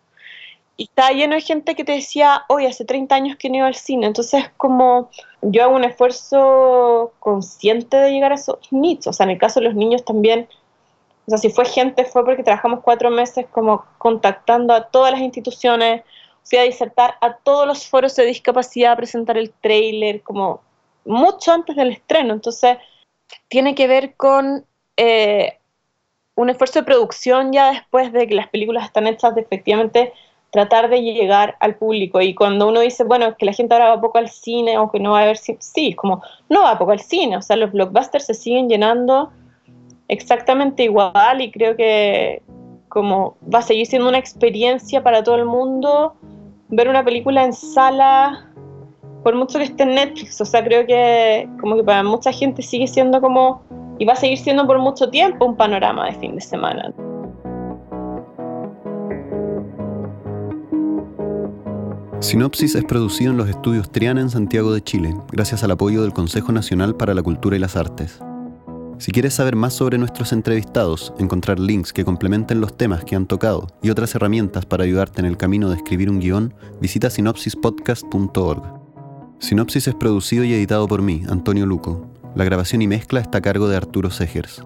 Y 0.77 0.83
estaba 0.83 1.11
lleno 1.11 1.35
de 1.35 1.41
gente 1.41 1.75
que 1.75 1.83
te 1.83 1.91
decía, 1.91 2.45
hoy 2.47 2.65
hace 2.65 2.85
30 2.85 3.13
años 3.13 3.37
que 3.37 3.49
no 3.49 3.57
iba 3.57 3.67
al 3.67 3.75
cine. 3.75 4.07
Entonces, 4.07 4.45
como 4.55 5.09
yo 5.41 5.63
hago 5.63 5.75
un 5.75 5.83
esfuerzo 5.83 7.11
consciente 7.19 7.97
de 7.97 8.11
llegar 8.11 8.31
a 8.31 8.35
esos 8.35 8.57
nichos. 8.71 9.07
O 9.07 9.13
sea, 9.13 9.25
en 9.25 9.31
el 9.31 9.37
caso 9.37 9.59
de 9.59 9.65
los 9.65 9.75
niños 9.75 10.05
también, 10.05 10.47
o 11.27 11.29
sea, 11.29 11.37
si 11.37 11.49
fue 11.49 11.65
gente, 11.65 12.05
fue 12.05 12.23
porque 12.23 12.43
trabajamos 12.43 12.79
cuatro 12.81 13.11
meses 13.11 13.45
como 13.51 13.83
contactando 13.97 14.73
a 14.73 14.87
todas 14.87 15.11
las 15.11 15.21
instituciones, 15.21 16.03
fui 16.43 16.57
a 16.57 16.63
disertar 16.63 17.15
a 17.21 17.35
todos 17.35 17.67
los 17.67 17.85
foros 17.85 18.15
de 18.15 18.25
discapacidad, 18.25 18.93
a 18.93 18.95
presentar 18.95 19.37
el 19.37 19.51
trailer, 19.51 20.23
como 20.23 20.61
mucho 21.05 21.51
antes 21.51 21.75
del 21.75 21.91
estreno. 21.91 22.33
Entonces, 22.33 22.77
tiene 23.49 23.75
que 23.75 23.87
ver 23.87 24.15
con 24.15 24.65
eh, 24.97 25.59
un 26.39 26.49
esfuerzo 26.49 26.79
de 26.79 26.85
producción 26.85 27.51
ya 27.51 27.71
después 27.71 28.13
de 28.13 28.25
que 28.25 28.33
las 28.33 28.47
películas 28.47 28.85
están 28.85 29.07
hechas 29.07 29.35
de 29.35 29.41
efectivamente 29.41 30.13
tratar 30.51 30.89
de 30.89 31.01
llegar 31.01 31.57
al 31.59 31.75
público. 31.75 32.21
Y 32.21 32.33
cuando 32.33 32.69
uno 32.69 32.79
dice, 32.79 33.03
bueno, 33.03 33.25
es 33.27 33.35
que 33.35 33.45
la 33.45 33.51
gente 33.51 33.73
ahora 33.73 33.89
va 33.89 34.01
poco 34.01 34.19
al 34.19 34.29
cine 34.29 34.77
o 34.77 34.89
que 34.89 35.01
no 35.01 35.11
va 35.11 35.21
a 35.21 35.25
ver 35.25 35.37
sí, 35.37 35.93
como 35.95 36.23
no 36.47 36.63
va 36.63 36.79
poco 36.79 36.91
al 36.91 37.01
cine, 37.01 37.35
o 37.35 37.41
sea, 37.41 37.57
los 37.57 37.71
blockbusters 37.73 38.25
se 38.25 38.33
siguen 38.33 38.69
llenando 38.69 39.31
exactamente 40.07 40.83
igual 40.83 41.41
y 41.41 41.51
creo 41.51 41.75
que 41.75 42.41
como 42.87 43.35
va 43.53 43.59
a 43.59 43.61
seguir 43.61 43.85
siendo 43.85 44.07
una 44.07 44.17
experiencia 44.17 45.03
para 45.03 45.23
todo 45.23 45.35
el 45.35 45.45
mundo 45.45 46.15
ver 46.69 46.87
una 46.87 47.03
película 47.03 47.43
en 47.43 47.51
sala, 47.51 48.49
por 49.23 49.35
mucho 49.35 49.59
que 49.59 49.65
esté 49.65 49.83
en 49.83 49.95
Netflix, 49.95 50.39
o 50.39 50.45
sea, 50.45 50.63
creo 50.63 50.85
que 50.87 51.49
como 51.59 51.75
que 51.75 51.83
para 51.83 52.01
mucha 52.01 52.31
gente 52.31 52.61
sigue 52.61 52.87
siendo 52.87 53.19
como, 53.19 53.61
y 53.99 54.05
va 54.05 54.13
a 54.13 54.15
seguir 54.15 54.37
siendo 54.37 54.65
por 54.65 54.79
mucho 54.79 55.09
tiempo, 55.09 55.45
un 55.45 55.55
panorama 55.55 56.07
de 56.07 56.13
fin 56.13 56.35
de 56.35 56.41
semana. 56.41 56.93
Sinopsis 62.21 62.75
es 62.75 62.83
producido 62.83 63.31
en 63.31 63.37
los 63.37 63.47
estudios 63.47 63.91
Triana 63.91 64.21
en 64.21 64.29
Santiago 64.29 64.73
de 64.73 64.81
Chile, 64.81 65.15
gracias 65.31 65.63
al 65.63 65.71
apoyo 65.71 66.01
del 66.01 66.13
Consejo 66.13 66.51
Nacional 66.51 66.95
para 66.95 67.13
la 67.13 67.23
Cultura 67.23 67.55
y 67.55 67.59
las 67.59 67.75
Artes. 67.75 68.19
Si 68.97 69.13
quieres 69.13 69.33
saber 69.33 69.55
más 69.55 69.73
sobre 69.73 69.97
nuestros 69.97 70.33
entrevistados, 70.33 71.13
encontrar 71.17 71.59
links 71.59 71.93
que 71.93 72.03
complementen 72.03 72.59
los 72.59 72.75
temas 72.75 73.05
que 73.05 73.15
han 73.15 73.25
tocado 73.25 73.67
y 73.81 73.89
otras 73.89 74.13
herramientas 74.15 74.65
para 74.65 74.83
ayudarte 74.83 75.21
en 75.21 75.27
el 75.27 75.37
camino 75.37 75.69
de 75.69 75.77
escribir 75.77 76.09
un 76.09 76.19
guion, 76.19 76.53
visita 76.81 77.09
sinopsispodcast.org. 77.09 78.63
Sinopsis 79.39 79.87
es 79.87 79.95
producido 79.95 80.43
y 80.43 80.53
editado 80.53 80.87
por 80.89 81.01
mí, 81.01 81.23
Antonio 81.29 81.65
Luco. 81.65 82.18
La 82.35 82.43
grabación 82.43 82.81
y 82.81 82.87
mezcla 82.87 83.19
está 83.19 83.39
a 83.39 83.41
cargo 83.41 83.67
de 83.67 83.75
Arturo 83.75 84.11
Segers. 84.11 84.63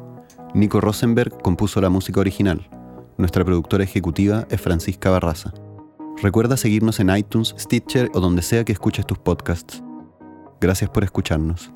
Nico 0.53 0.81
Rosenberg 0.81 1.41
compuso 1.41 1.79
la 1.79 1.89
música 1.89 2.19
original. 2.19 2.67
Nuestra 3.17 3.45
productora 3.45 3.85
ejecutiva 3.85 4.45
es 4.49 4.59
Francisca 4.59 5.09
Barraza. 5.09 5.53
Recuerda 6.21 6.57
seguirnos 6.57 6.99
en 6.99 7.15
iTunes, 7.15 7.55
Stitcher 7.57 8.11
o 8.13 8.19
donde 8.19 8.41
sea 8.41 8.65
que 8.65 8.73
escuches 8.73 9.07
tus 9.07 9.17
podcasts. 9.17 9.81
Gracias 10.59 10.89
por 10.89 11.03
escucharnos. 11.03 11.71